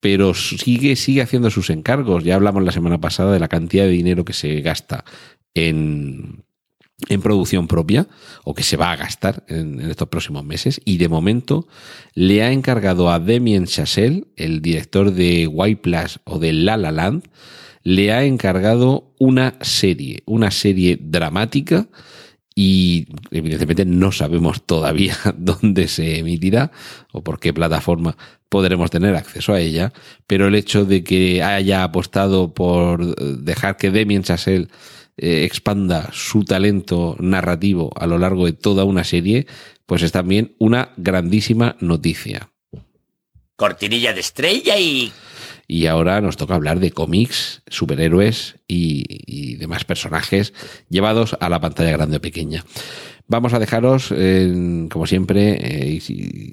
pero 0.01 0.35
sigue, 0.35 0.95
sigue 0.95 1.23
haciendo 1.23 1.49
sus 1.49 1.71
encargos. 1.71 2.23
Ya 2.23 2.35
hablamos 2.35 2.61
la 2.63 2.71
semana 2.71 3.01
pasada 3.01 3.33
de 3.33 3.39
la 3.39 3.47
cantidad 3.47 3.85
de 3.85 3.89
dinero 3.89 4.23
que 4.23 4.33
se 4.33 4.61
gasta 4.61 5.03
en, 5.55 6.43
en 7.09 7.21
producción 7.21 7.67
propia 7.67 8.07
o 8.43 8.53
que 8.53 8.63
se 8.63 8.77
va 8.77 8.91
a 8.91 8.95
gastar 8.95 9.43
en, 9.47 9.81
estos 9.81 10.07
próximos 10.07 10.45
meses 10.45 10.81
y 10.85 10.97
de 10.97 11.09
momento 11.09 11.67
le 12.13 12.43
ha 12.43 12.51
encargado 12.51 13.11
a 13.11 13.19
Damien 13.19 13.65
Chazelle, 13.65 14.25
el 14.35 14.61
director 14.61 15.11
de 15.11 15.47
White 15.47 15.81
Plus 15.81 16.19
o 16.23 16.39
de 16.39 16.53
La 16.53 16.77
La 16.77 16.91
Land, 16.91 17.23
le 17.83 18.13
ha 18.13 18.23
encargado 18.23 19.13
una 19.19 19.55
serie, 19.61 20.23
una 20.25 20.51
serie 20.51 20.97
dramática 21.01 21.87
y 22.55 23.07
evidentemente 23.31 23.85
no 23.85 24.11
sabemos 24.11 24.63
todavía 24.63 25.17
dónde 25.37 25.87
se 25.87 26.19
emitirá 26.19 26.71
o 27.11 27.23
por 27.23 27.39
qué 27.39 27.53
plataforma 27.53 28.15
podremos 28.49 28.91
tener 28.91 29.15
acceso 29.15 29.53
a 29.53 29.59
ella, 29.59 29.91
pero 30.27 30.47
el 30.47 30.55
hecho 30.55 30.85
de 30.85 31.03
que 31.03 31.41
haya 31.41 31.83
apostado 31.83 32.53
por 32.53 33.15
dejar 33.15 33.77
que 33.77 33.89
Damien 33.89 34.21
Chazelle 34.21 34.67
eh, 35.17 35.43
expanda 35.43 36.09
su 36.11 36.43
talento 36.43 37.15
narrativo 37.19 37.91
a 37.95 38.07
lo 38.07 38.17
largo 38.17 38.45
de 38.45 38.53
toda 38.53 38.83
una 38.83 39.03
serie, 39.03 39.47
pues 39.85 40.01
es 40.01 40.11
también 40.11 40.55
una 40.57 40.91
grandísima 40.97 41.75
noticia. 41.79 42.49
Cortinilla 43.55 44.13
de 44.13 44.19
estrella 44.19 44.77
y... 44.77 45.11
Y 45.65 45.85
ahora 45.87 46.19
nos 46.19 46.35
toca 46.35 46.55
hablar 46.55 46.79
de 46.79 46.91
cómics, 46.91 47.61
superhéroes 47.67 48.57
y, 48.67 49.05
y, 49.07 49.55
demás 49.55 49.85
personajes 49.85 50.53
llevados 50.89 51.37
a 51.39 51.47
la 51.47 51.61
pantalla 51.61 51.91
grande 51.93 52.17
o 52.17 52.21
pequeña. 52.21 52.65
Vamos 53.27 53.53
a 53.53 53.59
dejaros, 53.59 54.13
eh, 54.15 54.87
como 54.91 55.07
siempre, 55.07 55.57
eh, 55.59 55.99
y, 56.07 56.51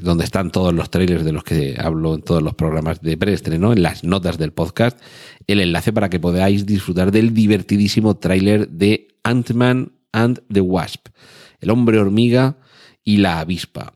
donde 0.00 0.24
están 0.24 0.50
todos 0.50 0.72
los 0.72 0.90
trailers 0.90 1.24
de 1.24 1.32
los 1.32 1.44
que 1.44 1.76
hablo 1.78 2.14
en 2.14 2.22
todos 2.22 2.42
los 2.42 2.54
programas 2.54 3.02
de 3.02 3.16
preestreno, 3.16 3.72
en 3.72 3.82
las 3.82 4.04
notas 4.04 4.38
del 4.38 4.52
podcast, 4.52 4.98
el 5.46 5.60
enlace 5.60 5.92
para 5.92 6.08
que 6.10 6.20
podáis 6.20 6.64
disfrutar 6.64 7.10
del 7.10 7.34
divertidísimo 7.34 8.16
tráiler 8.16 8.68
de 8.68 9.08
Ant-Man 9.24 9.92
and 10.12 10.42
the 10.52 10.60
Wasp, 10.60 11.08
el 11.60 11.70
hombre 11.70 11.98
hormiga 11.98 12.56
y 13.04 13.16
la 13.16 13.40
avispa 13.40 13.92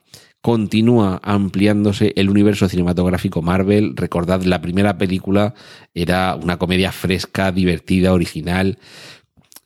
continúa 0.46 1.20
ampliándose 1.24 2.12
el 2.14 2.30
universo 2.30 2.68
cinematográfico 2.68 3.42
Marvel. 3.42 3.96
Recordad, 3.96 4.42
la 4.42 4.60
primera 4.60 4.96
película 4.96 5.54
era 5.92 6.36
una 6.36 6.56
comedia 6.56 6.92
fresca, 6.92 7.50
divertida, 7.50 8.12
original. 8.12 8.78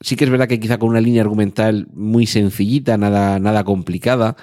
Sí 0.01 0.15
que 0.15 0.25
es 0.25 0.29
verdad 0.29 0.47
que 0.47 0.59
quizá 0.59 0.77
con 0.77 0.89
una 0.89 1.01
línea 1.01 1.21
argumental 1.21 1.87
muy 1.93 2.25
sencillita, 2.25 2.97
nada, 2.97 3.39
nada 3.39 3.63
complicada, 3.63 4.35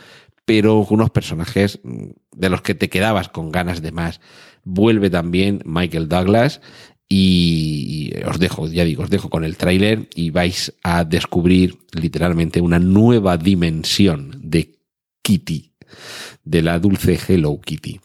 pero 0.45 0.85
con 0.85 0.97
unos 0.97 1.11
personajes 1.11 1.81
de 1.85 2.49
los 2.49 2.63
que 2.63 2.75
te 2.75 2.89
quedabas 2.89 3.29
con 3.29 3.53
ganas 3.53 3.83
de 3.83 3.93
más. 3.93 4.21
Vuelve 4.65 5.11
también 5.11 5.61
Michael 5.65 6.09
Douglas 6.09 6.61
y 7.09 8.13
os 8.27 8.39
dejo, 8.39 8.69
ya 8.69 8.85
digo, 8.85 9.03
os 9.03 9.11
dejo 9.11 9.31
con 9.31 9.45
el 9.45 9.57
tráiler 9.57 10.09
y 10.15 10.31
vais 10.31 10.75
a 10.83 11.05
descubrir 11.05 11.79
literalmente 11.93 12.61
una 12.61 12.79
nueva 12.79 13.37
dimensión 13.37 14.41
de 14.43 14.79
Kitty 15.23 15.73
de 16.45 16.63
la 16.63 16.79
dulce 16.79 17.19
Hello 17.27 17.61
Kitty. 17.61 18.01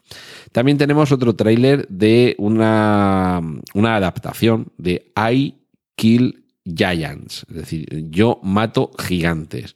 También 0.51 0.77
tenemos 0.77 1.11
otro 1.11 1.35
tráiler 1.35 1.87
de 1.87 2.35
una, 2.37 3.41
una 3.73 3.95
adaptación 3.95 4.71
de 4.77 5.11
I 5.15 5.55
Kill 5.95 6.42
Giants, 6.65 7.45
es 7.49 7.56
decir, 7.56 8.10
yo 8.10 8.39
mato 8.43 8.91
gigantes. 8.97 9.76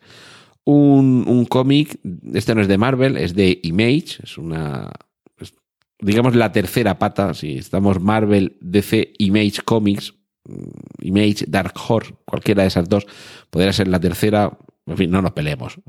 Un, 0.63 1.23
un 1.27 1.45
cómic, 1.45 1.99
este 2.33 2.53
no 2.53 2.61
es 2.61 2.67
de 2.67 2.77
Marvel, 2.77 3.15
es 3.17 3.33
de 3.35 3.59
Image, 3.63 4.19
es 4.23 4.37
una, 4.37 4.91
digamos, 5.99 6.35
la 6.35 6.51
tercera 6.51 6.99
pata, 6.99 7.33
si 7.33 7.57
estamos 7.57 8.01
Marvel, 8.01 8.57
DC, 8.61 9.13
Image 9.19 9.61
Comics, 9.63 10.13
Image, 11.01 11.45
Dark 11.47 11.73
Horse, 11.87 12.13
cualquiera 12.25 12.63
de 12.63 12.69
esas 12.69 12.87
dos, 12.87 13.05
podría 13.49 13.73
ser 13.73 13.87
la 13.87 13.99
tercera, 13.99 14.57
en 14.85 14.97
fin, 14.97 15.11
no 15.11 15.21
nos 15.21 15.31
peleemos. 15.31 15.79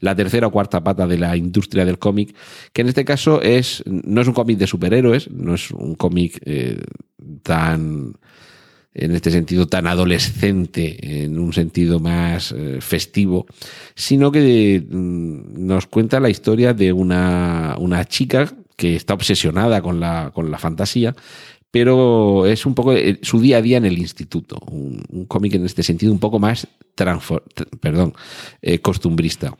La 0.00 0.14
tercera 0.16 0.48
o 0.48 0.50
cuarta 0.50 0.82
pata 0.82 1.06
de 1.06 1.18
la 1.18 1.36
industria 1.36 1.84
del 1.84 1.98
cómic, 1.98 2.34
que 2.72 2.82
en 2.82 2.88
este 2.88 3.04
caso 3.04 3.40
es, 3.42 3.82
no 3.86 4.20
es 4.20 4.28
un 4.28 4.34
cómic 4.34 4.58
de 4.58 4.66
superhéroes, 4.66 5.30
no 5.30 5.54
es 5.54 5.70
un 5.70 5.94
cómic 5.94 6.40
eh, 6.44 6.82
tan, 7.42 8.14
en 8.92 9.14
este 9.14 9.30
sentido, 9.30 9.66
tan 9.66 9.86
adolescente, 9.86 11.24
en 11.24 11.38
un 11.38 11.52
sentido 11.52 12.00
más 12.00 12.52
eh, 12.52 12.78
festivo, 12.80 13.46
sino 13.94 14.32
que 14.32 14.84
mm, 14.88 15.66
nos 15.66 15.86
cuenta 15.86 16.20
la 16.20 16.30
historia 16.30 16.74
de 16.74 16.92
una, 16.92 17.76
una 17.78 18.04
chica 18.04 18.52
que 18.76 18.96
está 18.96 19.14
obsesionada 19.14 19.80
con 19.82 20.00
la, 20.00 20.32
con 20.34 20.50
la 20.50 20.58
fantasía, 20.58 21.14
pero 21.70 22.46
es 22.46 22.66
un 22.66 22.74
poco 22.74 22.92
eh, 22.92 23.18
su 23.22 23.40
día 23.40 23.58
a 23.58 23.62
día 23.62 23.76
en 23.76 23.84
el 23.84 23.98
instituto. 23.98 24.58
Un, 24.70 25.26
cómic 25.28 25.54
en 25.54 25.66
este 25.66 25.82
sentido 25.82 26.12
un 26.12 26.18
poco 26.18 26.38
más 26.38 26.66
perdón, 27.80 28.14
eh, 28.60 28.80
costumbrista. 28.80 29.56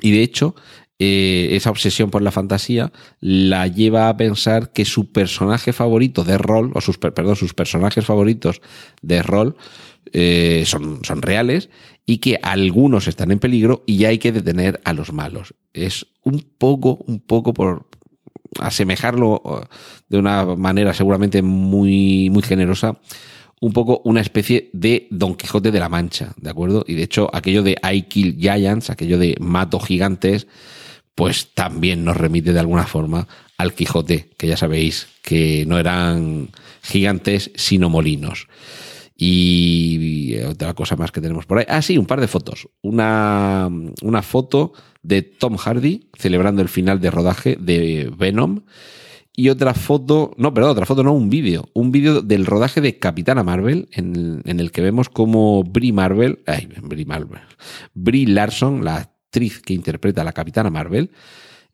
Y 0.00 0.10
de 0.10 0.22
hecho, 0.22 0.54
eh, 0.98 1.48
esa 1.52 1.70
obsesión 1.70 2.10
por 2.10 2.22
la 2.22 2.32
fantasía 2.32 2.92
la 3.20 3.66
lleva 3.66 4.08
a 4.08 4.16
pensar 4.16 4.72
que 4.72 4.84
su 4.84 5.12
personaje 5.12 5.72
favorito 5.72 6.24
de 6.24 6.38
rol, 6.38 6.72
o 6.74 6.80
sus, 6.80 6.98
per- 6.98 7.14
perdón, 7.14 7.36
sus 7.36 7.54
personajes 7.54 8.04
favoritos 8.04 8.60
de 9.02 9.22
rol 9.22 9.56
eh, 10.12 10.64
son, 10.66 11.04
son 11.04 11.22
reales 11.22 11.70
y 12.06 12.18
que 12.18 12.38
algunos 12.42 13.06
están 13.06 13.30
en 13.30 13.38
peligro 13.38 13.84
y 13.86 13.98
ya 13.98 14.08
hay 14.08 14.18
que 14.18 14.32
detener 14.32 14.80
a 14.84 14.92
los 14.92 15.12
malos. 15.12 15.54
Es 15.74 16.06
un 16.22 16.44
poco, 16.58 16.98
un 17.06 17.20
poco 17.20 17.52
por 17.54 17.86
asemejarlo 18.58 19.68
de 20.08 20.18
una 20.18 20.44
manera 20.56 20.94
seguramente 20.94 21.42
muy, 21.42 22.30
muy 22.30 22.42
generosa, 22.42 22.98
un 23.60 23.72
poco 23.72 24.00
una 24.04 24.20
especie 24.20 24.70
de 24.72 25.06
Don 25.10 25.34
Quijote 25.34 25.70
de 25.70 25.80
la 25.80 25.88
Mancha, 25.88 26.32
¿de 26.36 26.48
acuerdo? 26.48 26.84
Y 26.88 26.94
de 26.94 27.02
hecho, 27.02 27.28
aquello 27.32 27.62
de 27.62 27.76
I 27.92 28.02
Kill 28.02 28.36
Giants, 28.38 28.88
aquello 28.88 29.18
de 29.18 29.36
mato 29.40 29.78
gigantes, 29.80 30.46
pues 31.18 31.48
también 31.52 32.04
nos 32.04 32.16
remite 32.16 32.52
de 32.52 32.60
alguna 32.60 32.84
forma 32.84 33.26
al 33.56 33.74
Quijote, 33.74 34.30
que 34.38 34.46
ya 34.46 34.56
sabéis 34.56 35.08
que 35.20 35.64
no 35.66 35.80
eran 35.80 36.50
gigantes, 36.80 37.50
sino 37.56 37.90
molinos. 37.90 38.46
Y 39.16 40.36
otra 40.48 40.74
cosa 40.74 40.94
más 40.94 41.10
que 41.10 41.20
tenemos 41.20 41.44
por 41.44 41.58
ahí. 41.58 41.64
Ah, 41.68 41.82
sí, 41.82 41.98
un 41.98 42.06
par 42.06 42.20
de 42.20 42.28
fotos. 42.28 42.68
Una, 42.82 43.68
una 44.00 44.22
foto 44.22 44.74
de 45.02 45.22
Tom 45.22 45.56
Hardy 45.56 46.08
celebrando 46.16 46.62
el 46.62 46.68
final 46.68 47.00
de 47.00 47.10
rodaje 47.10 47.56
de 47.58 48.12
Venom. 48.16 48.60
Y 49.34 49.48
otra 49.48 49.74
foto, 49.74 50.34
no, 50.36 50.54
perdón, 50.54 50.70
otra 50.70 50.86
foto, 50.86 51.02
no, 51.02 51.14
un 51.14 51.30
vídeo. 51.30 51.68
Un 51.72 51.90
vídeo 51.90 52.22
del 52.22 52.46
rodaje 52.46 52.80
de 52.80 53.00
Capitana 53.00 53.42
Marvel, 53.42 53.88
en, 53.90 54.40
en 54.44 54.60
el 54.60 54.70
que 54.70 54.82
vemos 54.82 55.08
como 55.08 55.64
Brie 55.64 55.92
Marvel, 55.92 56.44
ay, 56.46 56.68
Brie 56.80 57.06
Marvel, 57.06 57.40
Brie 57.92 58.28
Larson, 58.28 58.84
la 58.84 59.17
actriz 59.28 59.60
que 59.60 59.74
interpreta 59.74 60.22
a 60.22 60.24
la 60.24 60.32
Capitana 60.32 60.70
Marvel, 60.70 61.10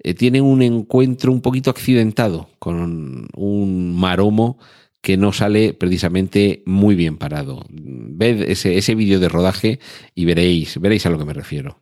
eh, 0.00 0.14
tiene 0.14 0.40
un 0.40 0.60
encuentro 0.60 1.32
un 1.32 1.40
poquito 1.40 1.70
accidentado 1.70 2.50
con 2.58 3.28
un 3.34 3.96
maromo 3.96 4.58
que 5.00 5.16
no 5.16 5.32
sale 5.32 5.74
precisamente 5.74 6.62
muy 6.66 6.94
bien 6.96 7.16
parado. 7.16 7.64
Ved 7.68 8.42
ese, 8.50 8.76
ese 8.76 8.94
vídeo 8.94 9.20
de 9.20 9.28
rodaje 9.28 9.78
y 10.14 10.24
veréis, 10.24 10.80
veréis 10.80 11.06
a 11.06 11.10
lo 11.10 11.18
que 11.18 11.26
me 11.26 11.34
refiero. 11.34 11.80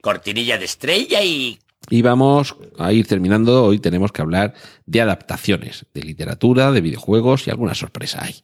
Cortinilla 0.00 0.58
de 0.58 0.64
estrella 0.64 1.22
y... 1.22 1.58
Y 1.88 2.02
vamos 2.02 2.56
a 2.78 2.92
ir 2.92 3.06
terminando. 3.06 3.64
Hoy 3.64 3.78
tenemos 3.78 4.12
que 4.12 4.22
hablar 4.22 4.54
de 4.86 5.00
adaptaciones, 5.00 5.86
de 5.94 6.02
literatura, 6.02 6.70
de 6.70 6.80
videojuegos 6.80 7.46
y 7.46 7.50
alguna 7.50 7.74
sorpresa 7.74 8.22
hay. 8.22 8.36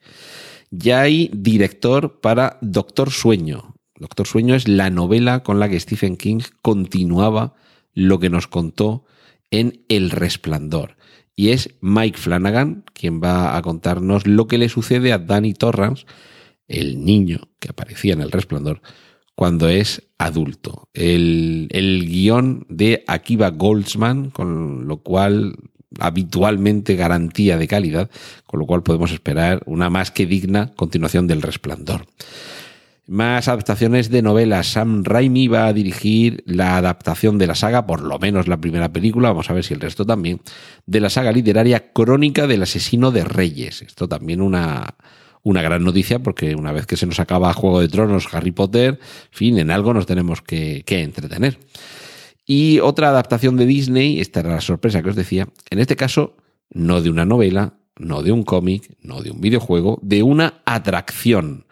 Ya 0.71 1.01
hay 1.03 1.31
director 1.33 2.21
para 2.21 2.59
Doctor 2.61 3.11
Sueño. 3.11 3.78
Doctor 3.99 4.27
Sueño 4.27 4.55
es 4.55 4.69
la 4.69 4.91
novela 4.91 5.43
con 5.43 5.59
la 5.59 5.69
que 5.69 5.81
Stephen 5.81 6.17
King 6.17 6.41
continuaba 6.63 7.55
lo 7.95 8.21
que 8.21 8.31
nos 8.31 8.47
contó 8.47 9.05
en 9.51 9.83
El 9.89 10.11
Resplandor. 10.11 10.97
Y 11.35 11.51
es 11.51 11.71
Mike 11.81 12.19
Flanagan 12.19 12.85
quien 12.93 13.23
va 13.23 13.57
a 13.57 13.63
contarnos 13.63 14.27
lo 14.27 14.47
que 14.47 14.59
le 14.59 14.69
sucede 14.69 15.13
a 15.13 15.19
Danny 15.19 15.55
Torrance, 15.55 16.05
el 16.69 17.05
niño 17.05 17.49
que 17.59 17.71
aparecía 17.71 18.13
en 18.13 18.21
El 18.21 18.31
Resplandor, 18.31 18.83
cuando 19.35 19.69
es 19.69 20.03
adulto. 20.19 20.89
El, 20.95 21.69
el 21.71 22.09
guion 22.09 22.67
de 22.69 23.05
Akiva 23.07 23.51
Goldsman, 23.51 24.31
con 24.31 24.87
lo 24.87 24.99
cual 24.99 25.57
habitualmente 25.99 26.97
garantía 26.97 27.57
de 27.57 27.69
calidad, 27.69 28.11
con 28.47 28.61
lo 28.61 28.67
cual 28.67 28.83
podemos 28.83 29.11
esperar 29.13 29.63
una 29.67 29.91
más 29.91 30.11
que 30.11 30.27
digna 30.27 30.73
continuación 30.75 31.27
del 31.27 31.43
Resplandor. 31.43 32.07
Más 33.09 33.49
adaptaciones 33.49 34.11
de 34.11 34.21
novelas. 34.21 34.73
Sam 34.73 35.03
Raimi 35.03 35.49
va 35.49 35.67
a 35.67 35.73
dirigir 35.73 36.43
la 36.45 36.77
adaptación 36.77 37.39
de 37.39 37.47
la 37.47 37.55
saga, 37.55 37.87
por 37.87 38.03
lo 38.03 38.19
menos 38.19 38.49
la 38.49 38.59
primera 38.61 38.93
película, 38.93 39.31
vamos 39.31 39.49
a 39.49 39.55
ver 39.55 39.65
si 39.65 39.73
el 39.73 39.81
resto 39.81 40.05
también, 40.05 40.43
de 40.85 41.01
la 41.01 41.09
saga 41.09 41.33
literaria 41.33 41.91
Crónica 41.95 42.47
del 42.47 42.65
Asesino 42.65 43.11
de 43.11 43.25
Reyes. 43.25 43.81
Esto 43.81 44.11
también 44.11 44.43
una, 44.43 44.95
una 45.43 45.63
gran 45.63 45.85
noticia 45.85 46.19
porque 46.19 46.55
una 46.55 46.71
vez 46.71 46.85
que 46.85 46.99
se 46.99 47.07
nos 47.07 47.19
acaba 47.19 47.55
Juego 47.55 47.81
de 47.81 47.89
Tronos, 47.89 48.29
Harry 48.33 48.51
Potter, 48.51 48.99
en 49.01 49.01
fin, 49.31 49.59
en 49.59 49.71
algo 49.71 49.95
nos 49.95 50.05
tenemos 50.05 50.43
que, 50.43 50.83
que 50.85 51.01
entretener. 51.01 51.59
Y 52.45 52.81
otra 52.81 53.09
adaptación 53.09 53.57
de 53.57 53.65
Disney, 53.65 54.21
esta 54.21 54.41
era 54.41 54.51
la 54.51 54.61
sorpresa 54.61 55.03
que 55.03 55.09
os 55.09 55.17
decía, 55.17 55.49
en 55.71 55.79
este 55.79 55.97
caso 55.97 56.37
no 56.69 57.01
de 57.01 57.09
una 57.09 57.25
novela, 57.25 57.79
no 57.97 58.23
de 58.23 58.33
un 58.33 58.43
cómic, 58.43 58.97
no 59.01 59.23
de 59.23 59.31
un 59.31 59.41
videojuego, 59.41 59.99
de 60.03 60.23
una 60.23 60.61
atracción. 60.67 61.65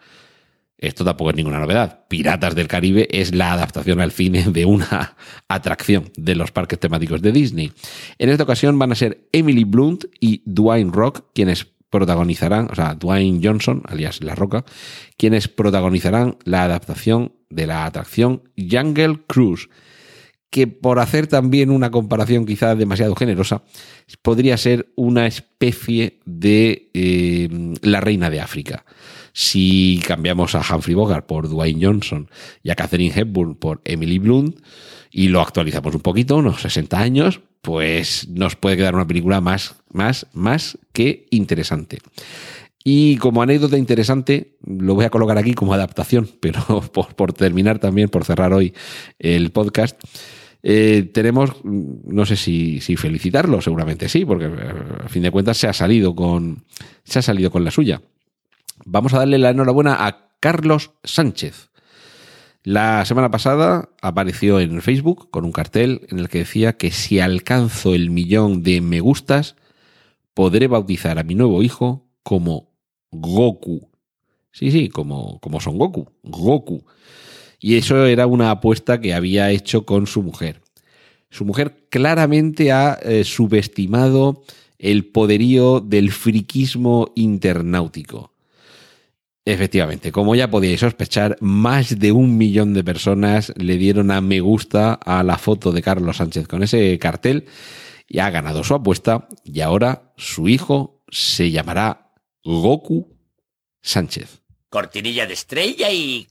Esto 0.77 1.03
tampoco 1.03 1.31
es 1.31 1.35
ninguna 1.35 1.59
novedad. 1.59 2.05
Piratas 2.07 2.53
del 2.53 2.67
Caribe 2.67 3.07
es 3.11 3.33
la 3.33 3.51
adaptación 3.51 3.99
al 3.99 4.11
cine 4.11 4.45
de 4.47 4.65
una 4.65 5.15
atracción 5.47 6.11
de 6.15 6.35
los 6.35 6.51
parques 6.51 6.79
temáticos 6.79 7.21
de 7.21 7.31
Disney. 7.31 7.71
En 8.19 8.29
esta 8.29 8.43
ocasión 8.43 8.77
van 8.77 8.91
a 8.91 8.95
ser 8.95 9.27
Emily 9.31 9.63
Blunt 9.63 10.05
y 10.19 10.43
Dwayne 10.45 10.91
Rock 10.91 11.25
quienes 11.33 11.65
protagonizarán, 11.89 12.67
o 12.71 12.75
sea, 12.75 12.93
Dwayne 12.93 13.39
Johnson, 13.41 13.81
alias 13.85 14.21
La 14.21 14.35
Roca, 14.35 14.65
quienes 15.17 15.47
protagonizarán 15.47 16.37
la 16.43 16.63
adaptación 16.63 17.33
de 17.49 17.65
la 17.65 17.85
atracción 17.85 18.43
Jungle 18.57 19.21
Cruise, 19.25 19.69
que 20.49 20.67
por 20.67 20.99
hacer 20.99 21.27
también 21.27 21.71
una 21.71 21.91
comparación 21.91 22.45
quizá 22.45 22.75
demasiado 22.75 23.15
generosa, 23.15 23.63
podría 24.21 24.57
ser 24.57 24.91
una 24.95 25.27
especie 25.27 26.19
de 26.25 26.89
eh, 26.93 27.49
la 27.81 28.01
reina 28.01 28.29
de 28.29 28.41
África. 28.41 28.85
Si 29.39 30.01
cambiamos 30.07 30.55
a 30.55 30.61
Humphrey 30.61 30.95
Bogart 30.95 31.27
por 31.27 31.47
Dwayne 31.47 31.85
Johnson 31.85 32.27
y 32.63 32.71
a 32.71 32.75
Catherine 32.75 33.13
Hepburn 33.15 33.53
por 33.53 33.81
Emily 33.85 34.17
Blunt 34.17 34.57
y 35.11 35.27
lo 35.27 35.41
actualizamos 35.41 35.93
un 35.93 36.01
poquito, 36.01 36.37
unos 36.37 36.59
60 36.59 36.99
años, 36.99 37.41
pues 37.61 38.27
nos 38.29 38.55
puede 38.55 38.77
quedar 38.77 38.95
una 38.95 39.05
película 39.05 39.39
más, 39.39 39.75
más, 39.93 40.25
más 40.33 40.79
que 40.91 41.27
interesante. 41.29 41.99
Y 42.83 43.17
como 43.17 43.43
anécdota 43.43 43.77
interesante, 43.77 44.57
lo 44.65 44.95
voy 44.95 45.05
a 45.05 45.11
colocar 45.11 45.37
aquí 45.37 45.53
como 45.53 45.75
adaptación, 45.75 46.27
pero 46.39 46.81
por, 46.91 47.33
terminar 47.33 47.77
también, 47.77 48.09
por 48.09 48.25
cerrar 48.25 48.53
hoy 48.53 48.73
el 49.19 49.51
podcast, 49.51 50.01
eh, 50.63 51.11
tenemos, 51.13 51.51
no 51.63 52.25
sé 52.25 52.37
si, 52.37 52.81
si, 52.81 52.95
felicitarlo, 52.95 53.61
seguramente 53.61 54.09
sí, 54.09 54.25
porque 54.25 54.45
a 54.45 55.07
fin 55.09 55.21
de 55.21 55.29
cuentas 55.29 55.57
se 55.57 55.67
ha 55.67 55.73
salido 55.73 56.15
con, 56.15 56.63
se 57.03 57.19
ha 57.19 57.21
salido 57.21 57.51
con 57.51 57.63
la 57.63 57.69
suya. 57.69 58.01
Vamos 58.89 59.13
a 59.13 59.17
darle 59.17 59.37
la 59.37 59.49
enhorabuena 59.49 60.07
a 60.07 60.29
Carlos 60.39 60.91
Sánchez. 61.03 61.71
La 62.63 63.03
semana 63.03 63.29
pasada 63.29 63.89
apareció 64.01 64.61
en 64.61 64.81
Facebook 64.81 65.29
con 65.29 65.43
un 65.43 65.51
cartel 65.51 66.07
en 66.07 66.19
el 66.19 66.29
que 66.29 66.37
decía 66.39 66.77
que 66.77 66.91
si 66.91 67.19
alcanzo 67.19 67.93
el 67.93 68.11
millón 68.11 68.63
de 68.63 68.79
me 68.79 69.01
gustas, 69.01 69.57
podré 70.33 70.67
bautizar 70.67 71.19
a 71.19 71.23
mi 71.23 71.35
nuevo 71.35 71.63
hijo 71.63 72.07
como 72.23 72.71
Goku. 73.11 73.89
Sí, 74.53 74.71
sí, 74.71 74.87
como, 74.87 75.41
como 75.41 75.59
Son 75.59 75.77
Goku. 75.77 76.09
Goku. 76.23 76.85
Y 77.59 77.75
eso 77.75 78.05
era 78.05 78.25
una 78.25 78.51
apuesta 78.51 79.01
que 79.01 79.13
había 79.13 79.51
hecho 79.51 79.85
con 79.85 80.07
su 80.07 80.23
mujer. 80.23 80.61
Su 81.29 81.43
mujer 81.43 81.89
claramente 81.89 82.71
ha 82.71 82.97
eh, 83.01 83.25
subestimado 83.25 84.43
el 84.79 85.07
poderío 85.07 85.81
del 85.81 86.13
friquismo 86.13 87.11
internautico. 87.15 88.36
Efectivamente, 89.49 90.11
como 90.11 90.35
ya 90.35 90.49
podíais 90.49 90.81
sospechar, 90.81 91.37
más 91.39 91.97
de 91.97 92.11
un 92.11 92.37
millón 92.37 92.73
de 92.73 92.83
personas 92.83 93.53
le 93.55 93.77
dieron 93.77 94.11
a 94.11 94.19
me 94.19 94.41
gusta 94.41 94.95
a 94.95 95.23
la 95.23 95.37
foto 95.37 95.71
de 95.71 95.81
Carlos 95.81 96.17
Sánchez 96.17 96.49
con 96.49 96.63
ese 96.63 96.99
cartel 96.99 97.45
y 98.09 98.19
ha 98.19 98.29
ganado 98.29 98.65
su 98.65 98.73
apuesta 98.73 99.29
y 99.45 99.61
ahora 99.61 100.11
su 100.17 100.49
hijo 100.49 101.01
se 101.07 101.49
llamará 101.49 102.11
Goku 102.43 103.15
Sánchez. 103.81 104.41
Cortinilla 104.67 105.25
de 105.25 105.35
estrella 105.35 105.93
y... 105.93 106.27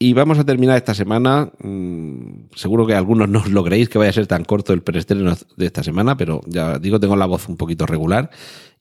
Y 0.00 0.14
vamos 0.14 0.40
a 0.40 0.44
terminar 0.44 0.76
esta 0.76 0.94
semana. 0.94 1.52
mm, 1.60 2.50
seguro 2.56 2.88
que 2.88 2.94
algunos 2.94 3.28
no 3.28 3.38
os 3.38 3.50
lo 3.50 3.62
creéis 3.62 3.88
que 3.88 3.98
vaya 3.98 4.10
a 4.10 4.14
ser 4.14 4.26
tan 4.26 4.44
corto 4.44 4.72
el 4.72 4.82
preestreno 4.82 5.36
de 5.56 5.66
esta 5.66 5.84
semana, 5.84 6.16
pero 6.16 6.40
ya 6.46 6.80
digo, 6.80 6.98
tengo 6.98 7.14
la 7.14 7.26
voz 7.26 7.48
un 7.48 7.56
poquito 7.56 7.86
regular 7.86 8.30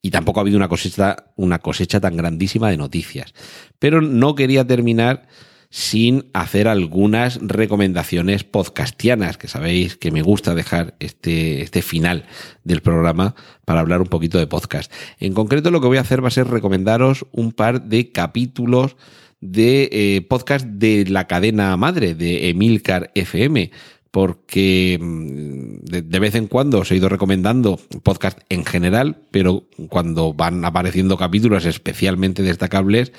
y 0.01 0.11
tampoco 0.11 0.39
ha 0.39 0.41
habido 0.41 0.57
una 0.57 0.67
cosecha, 0.67 1.15
una 1.35 1.59
cosecha 1.59 1.99
tan 1.99 2.17
grandísima 2.17 2.69
de 2.69 2.77
noticias. 2.77 3.33
Pero 3.79 4.01
no 4.01 4.35
quería 4.35 4.65
terminar 4.65 5.27
sin 5.69 6.27
hacer 6.33 6.67
algunas 6.67 7.39
recomendaciones 7.41 8.43
podcastianas, 8.43 9.37
que 9.37 9.47
sabéis 9.47 9.97
que 9.97 10.11
me 10.11 10.21
gusta 10.21 10.55
dejar 10.55 10.95
este, 10.99 11.61
este 11.61 11.81
final 11.81 12.25
del 12.63 12.81
programa 12.81 13.35
para 13.65 13.81
hablar 13.81 14.01
un 14.01 14.07
poquito 14.07 14.37
de 14.37 14.47
podcast. 14.47 14.91
En 15.19 15.33
concreto 15.33 15.71
lo 15.71 15.81
que 15.81 15.87
voy 15.87 15.97
a 15.97 16.01
hacer 16.01 16.23
va 16.23 16.29
a 16.29 16.31
ser 16.31 16.47
recomendaros 16.47 17.25
un 17.31 17.51
par 17.51 17.83
de 17.83 18.11
capítulos 18.11 18.95
de 19.39 19.89
eh, 19.91 20.21
podcast 20.21 20.65
de 20.65 21.05
la 21.07 21.27
cadena 21.27 21.75
madre 21.77 22.15
de 22.15 22.49
Emilcar 22.49 23.11
FM 23.13 23.71
porque 24.11 24.97
mm, 24.99 25.85
de, 25.85 26.01
de, 26.01 26.19
vez 26.19 26.35
en 26.35 26.47
cuando 26.47 26.79
os 26.79 26.91
he 26.91 26.95
ido 26.95 27.09
recomendando 27.09 27.79
podcast 28.03 28.39
en 28.49 28.65
general, 28.65 29.21
pero 29.31 29.67
cuando 29.89 30.33
van 30.33 30.63
apareciendo 30.65 31.17
capítulos 31.17 31.65
especialmente 31.65 32.43
destacables, 32.43 33.11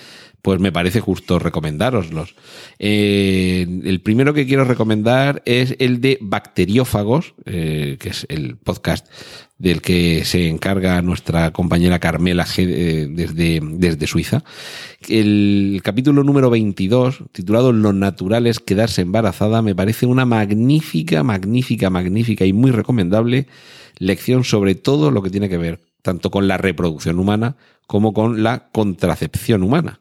pues 0.42 0.60
me 0.60 0.72
parece 0.72 1.00
justo 1.00 1.38
recomendároslos. 1.38 2.34
Eh, 2.78 3.66
el 3.84 4.00
primero 4.00 4.34
que 4.34 4.46
quiero 4.46 4.64
recomendar 4.64 5.42
es 5.44 5.74
el 5.78 6.00
de 6.00 6.18
Bacteriófagos, 6.20 7.34
eh, 7.44 7.96
que 7.98 8.10
es 8.10 8.26
el 8.28 8.56
podcast 8.56 9.06
del 9.58 9.82
que 9.82 10.24
se 10.24 10.48
encarga 10.48 11.02
nuestra 11.02 11.52
compañera 11.52 11.98
Carmela 11.98 12.46
G, 12.46 12.66
eh, 12.68 13.06
desde, 13.10 13.60
desde 13.62 14.06
Suiza. 14.06 14.44
El 15.08 15.80
capítulo 15.82 16.22
número 16.22 16.48
22, 16.48 17.24
titulado 17.32 17.72
Lo 17.72 17.92
natural 17.92 18.46
es 18.46 18.60
quedarse 18.60 19.02
embarazada, 19.02 19.60
me 19.62 19.74
parece 19.74 20.06
una 20.06 20.24
magnífica, 20.24 21.24
magnífica, 21.24 21.90
magnífica 21.90 22.44
y 22.44 22.52
muy 22.52 22.70
recomendable 22.70 23.48
lección 23.98 24.44
sobre 24.44 24.76
todo 24.76 25.10
lo 25.10 25.22
que 25.22 25.30
tiene 25.30 25.48
que 25.48 25.58
ver 25.58 25.80
tanto 26.02 26.30
con 26.30 26.46
la 26.46 26.56
reproducción 26.56 27.18
humana 27.18 27.56
como 27.88 28.12
con 28.12 28.42
la 28.42 28.68
contracepción 28.70 29.62
humana. 29.62 30.00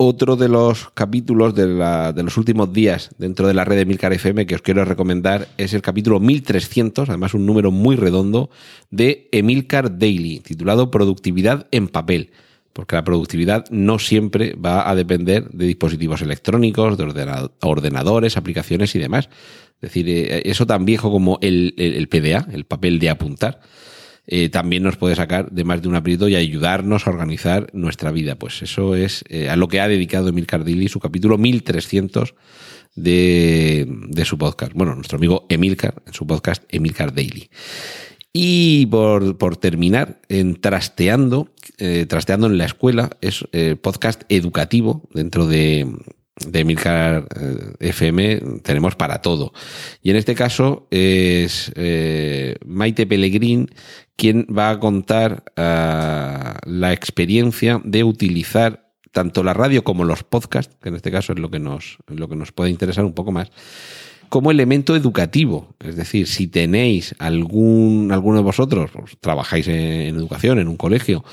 Otro 0.00 0.36
de 0.36 0.48
los 0.48 0.90
capítulos 0.90 1.56
de, 1.56 1.66
los 1.66 2.36
últimos 2.36 2.72
días 2.72 3.10
dentro 3.18 3.48
de 3.48 3.54
la 3.54 3.64
red 3.64 3.78
de 3.78 3.84
Milcar 3.84 4.12
FM 4.12 4.46
que 4.46 4.54
os 4.54 4.62
quiero 4.62 4.84
recomendar 4.84 5.48
es 5.56 5.74
el 5.74 5.82
capítulo 5.82 6.20
1300, 6.20 7.08
además 7.08 7.34
un 7.34 7.44
número 7.44 7.72
muy 7.72 7.96
redondo, 7.96 8.48
de 8.92 9.28
Emilcar 9.32 9.98
Daily, 9.98 10.38
titulado 10.38 10.92
Productividad 10.92 11.66
en 11.72 11.88
papel. 11.88 12.30
Porque 12.72 12.94
la 12.94 13.02
productividad 13.02 13.64
no 13.70 13.98
siempre 13.98 14.54
va 14.54 14.88
a 14.88 14.94
depender 14.94 15.48
de 15.50 15.66
dispositivos 15.66 16.22
electrónicos, 16.22 16.96
de 16.96 17.48
ordenadores, 17.62 18.36
aplicaciones 18.36 18.94
y 18.94 19.00
demás. 19.00 19.28
Es 19.82 19.90
decir, 19.90 20.08
eso 20.08 20.64
tan 20.64 20.84
viejo 20.84 21.10
como 21.10 21.40
el 21.42 22.06
PDA, 22.08 22.46
el 22.52 22.66
papel 22.66 23.00
de 23.00 23.10
apuntar 23.10 23.62
eh, 24.30 24.50
también 24.50 24.82
nos 24.82 24.98
puede 24.98 25.16
sacar 25.16 25.50
de 25.50 25.64
más 25.64 25.80
de 25.80 25.88
un 25.88 25.94
aprieto 25.96 26.28
y 26.28 26.36
ayudarnos 26.36 27.06
a 27.06 27.10
organizar 27.10 27.70
nuestra 27.72 28.12
vida. 28.12 28.36
Pues 28.36 28.60
eso 28.60 28.94
es 28.94 29.24
eh, 29.30 29.48
a 29.48 29.56
lo 29.56 29.68
que 29.68 29.80
ha 29.80 29.88
dedicado 29.88 30.28
Emil 30.28 30.46
Cardilli, 30.46 30.88
su 30.88 31.00
capítulo 31.00 31.38
1300 31.38 32.34
de, 32.94 33.86
de 33.88 34.24
su 34.26 34.36
podcast. 34.36 34.72
Bueno, 34.74 34.94
nuestro 34.94 35.16
amigo 35.16 35.46
Emilcar, 35.48 36.02
en 36.06 36.12
su 36.12 36.26
podcast 36.26 36.62
Emilcar 36.68 37.14
Daily. 37.14 37.48
Y 38.32 38.84
por, 38.86 39.38
por 39.38 39.56
terminar, 39.56 40.20
en 40.28 40.60
Trasteando, 40.60 41.48
eh, 41.78 42.04
Trasteando 42.06 42.48
en 42.48 42.58
la 42.58 42.66
Escuela, 42.66 43.10
es 43.22 43.46
eh, 43.52 43.76
podcast 43.80 44.24
educativo 44.28 45.08
dentro 45.14 45.46
de, 45.46 45.86
de 46.46 46.64
Milcar 46.64 47.26
FM 47.80 48.60
tenemos 48.62 48.94
para 48.94 49.22
todo. 49.22 49.52
Y 50.02 50.10
en 50.10 50.16
este 50.16 50.34
caso 50.34 50.86
es 50.90 51.72
eh, 51.74 52.56
Maite 52.66 53.06
Pellegrín 53.06 53.70
quien 54.18 54.48
va 54.50 54.70
a 54.70 54.80
contar 54.80 55.44
uh, 55.56 56.58
la 56.68 56.92
experiencia 56.92 57.80
de 57.84 58.02
utilizar 58.02 58.90
tanto 59.12 59.44
la 59.44 59.54
radio 59.54 59.84
como 59.84 60.04
los 60.04 60.24
podcasts, 60.24 60.76
que 60.82 60.88
en 60.88 60.96
este 60.96 61.12
caso 61.12 61.32
es 61.32 61.38
lo 61.38 61.50
que 61.52 61.60
nos, 61.60 61.98
lo 62.08 62.28
que 62.28 62.34
nos 62.34 62.50
puede 62.50 62.70
interesar 62.70 63.04
un 63.04 63.14
poco 63.14 63.30
más, 63.30 63.52
como 64.28 64.50
elemento 64.50 64.96
educativo. 64.96 65.68
Es 65.78 65.94
decir, 65.94 66.26
si 66.26 66.48
tenéis 66.48 67.14
algún, 67.20 68.10
alguno 68.10 68.38
de 68.38 68.42
vosotros, 68.42 68.90
pues, 68.92 69.16
trabajáis 69.20 69.68
en, 69.68 69.76
en 69.76 70.16
educación, 70.16 70.58
en 70.58 70.66
un 70.66 70.76
colegio, 70.76 71.24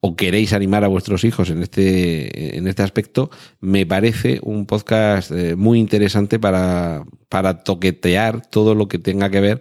o 0.00 0.16
queréis 0.16 0.54
animar 0.54 0.82
a 0.82 0.88
vuestros 0.88 1.24
hijos 1.24 1.50
en 1.50 1.62
este, 1.62 2.56
en 2.56 2.66
este 2.66 2.82
aspecto, 2.82 3.30
me 3.60 3.84
parece 3.84 4.40
un 4.42 4.64
podcast 4.64 5.30
eh, 5.30 5.56
muy 5.56 5.78
interesante 5.78 6.38
para, 6.38 7.04
para 7.28 7.62
toquetear 7.64 8.40
todo 8.46 8.74
lo 8.74 8.88
que 8.88 8.98
tenga 8.98 9.28
que 9.28 9.40
ver 9.40 9.60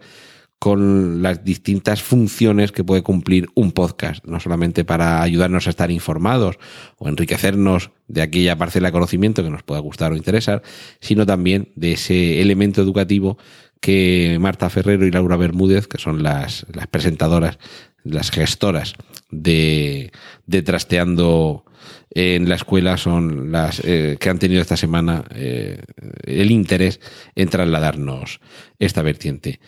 con 0.60 1.22
las 1.22 1.46
distintas 1.46 2.04
funciones 2.04 2.74
que 2.74 2.84
puede 2.84 3.02
cumplir 3.02 3.48
un 3.56 3.72
podcast, 3.72 4.24
no 4.26 4.42
solamente 4.42 4.84
para 4.84 5.22
ayudarnos 5.22 5.66
a 5.66 5.70
estar 5.70 5.90
informados 5.90 6.60
o 6.98 7.08
enriquecernos 7.08 7.92
de 8.10 8.22
aquella 8.22 8.58
parcela 8.58 8.90
de 8.90 8.92
conocimiento 8.92 9.42
que 9.42 9.50
nos 9.50 9.64
pueda 9.64 9.80
gustar 9.80 10.12
o 10.12 10.18
interesar, 10.18 10.62
sino 11.00 11.26
también 11.26 11.70
de 11.76 11.94
ese 11.94 12.42
elemento 12.42 12.82
educativo 12.82 13.38
que 13.80 14.38
Marta 14.42 14.70
Ferrero 14.70 15.06
y 15.06 15.12
Laura 15.12 15.38
Bermúdez, 15.38 15.88
que 15.88 15.98
son 15.98 16.24
las, 16.24 16.66
las 16.74 16.88
presentadoras, 16.88 17.58
las 18.04 18.30
gestoras 18.30 18.96
de, 19.32 20.12
de 20.46 20.62
Trasteando 20.62 21.64
en 22.12 22.50
la 22.50 22.56
escuela, 22.56 22.98
son 22.98 23.54
las 23.54 23.82
eh, 23.86 24.18
que 24.20 24.30
han 24.30 24.40
tenido 24.40 24.62
esta 24.62 24.76
semana 24.76 25.24
eh, 25.34 25.82
el 26.24 26.52
interés 26.52 27.00
en 27.36 27.48
trasladarnos 27.48 28.42
esta 28.80 29.02
vertiente. 29.02 29.62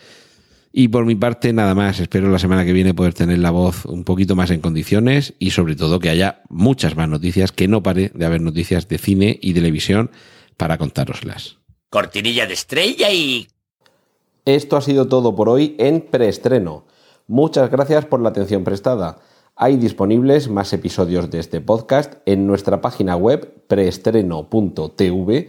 Y 0.72 0.88
por 0.88 1.04
mi 1.04 1.14
parte, 1.14 1.52
nada 1.52 1.74
más. 1.74 2.00
Espero 2.00 2.30
la 2.30 2.38
semana 2.38 2.64
que 2.64 2.72
viene 2.72 2.94
poder 2.94 3.12
tener 3.12 3.38
la 3.38 3.50
voz 3.50 3.84
un 3.84 4.04
poquito 4.04 4.34
más 4.34 4.50
en 4.50 4.60
condiciones 4.60 5.34
y 5.38 5.50
sobre 5.50 5.76
todo 5.76 6.00
que 6.00 6.08
haya 6.08 6.42
muchas 6.48 6.96
más 6.96 7.08
noticias, 7.08 7.52
que 7.52 7.68
no 7.68 7.82
pare 7.82 8.10
de 8.14 8.24
haber 8.24 8.40
noticias 8.40 8.88
de 8.88 8.96
cine 8.96 9.38
y 9.42 9.52
televisión 9.52 10.10
para 10.56 10.78
contároslas. 10.78 11.58
Cortinilla 11.90 12.46
de 12.46 12.54
estrella 12.54 13.10
y... 13.12 13.48
Esto 14.44 14.76
ha 14.76 14.80
sido 14.80 15.06
todo 15.06 15.36
por 15.36 15.48
hoy 15.48 15.76
en 15.78 16.00
preestreno. 16.00 16.86
Muchas 17.28 17.70
gracias 17.70 18.06
por 18.06 18.20
la 18.20 18.30
atención 18.30 18.64
prestada. 18.64 19.20
Hay 19.54 19.76
disponibles 19.76 20.48
más 20.48 20.72
episodios 20.72 21.30
de 21.30 21.38
este 21.38 21.60
podcast 21.60 22.14
en 22.24 22.46
nuestra 22.46 22.80
página 22.80 23.14
web 23.16 23.66
preestreno.tv 23.68 25.48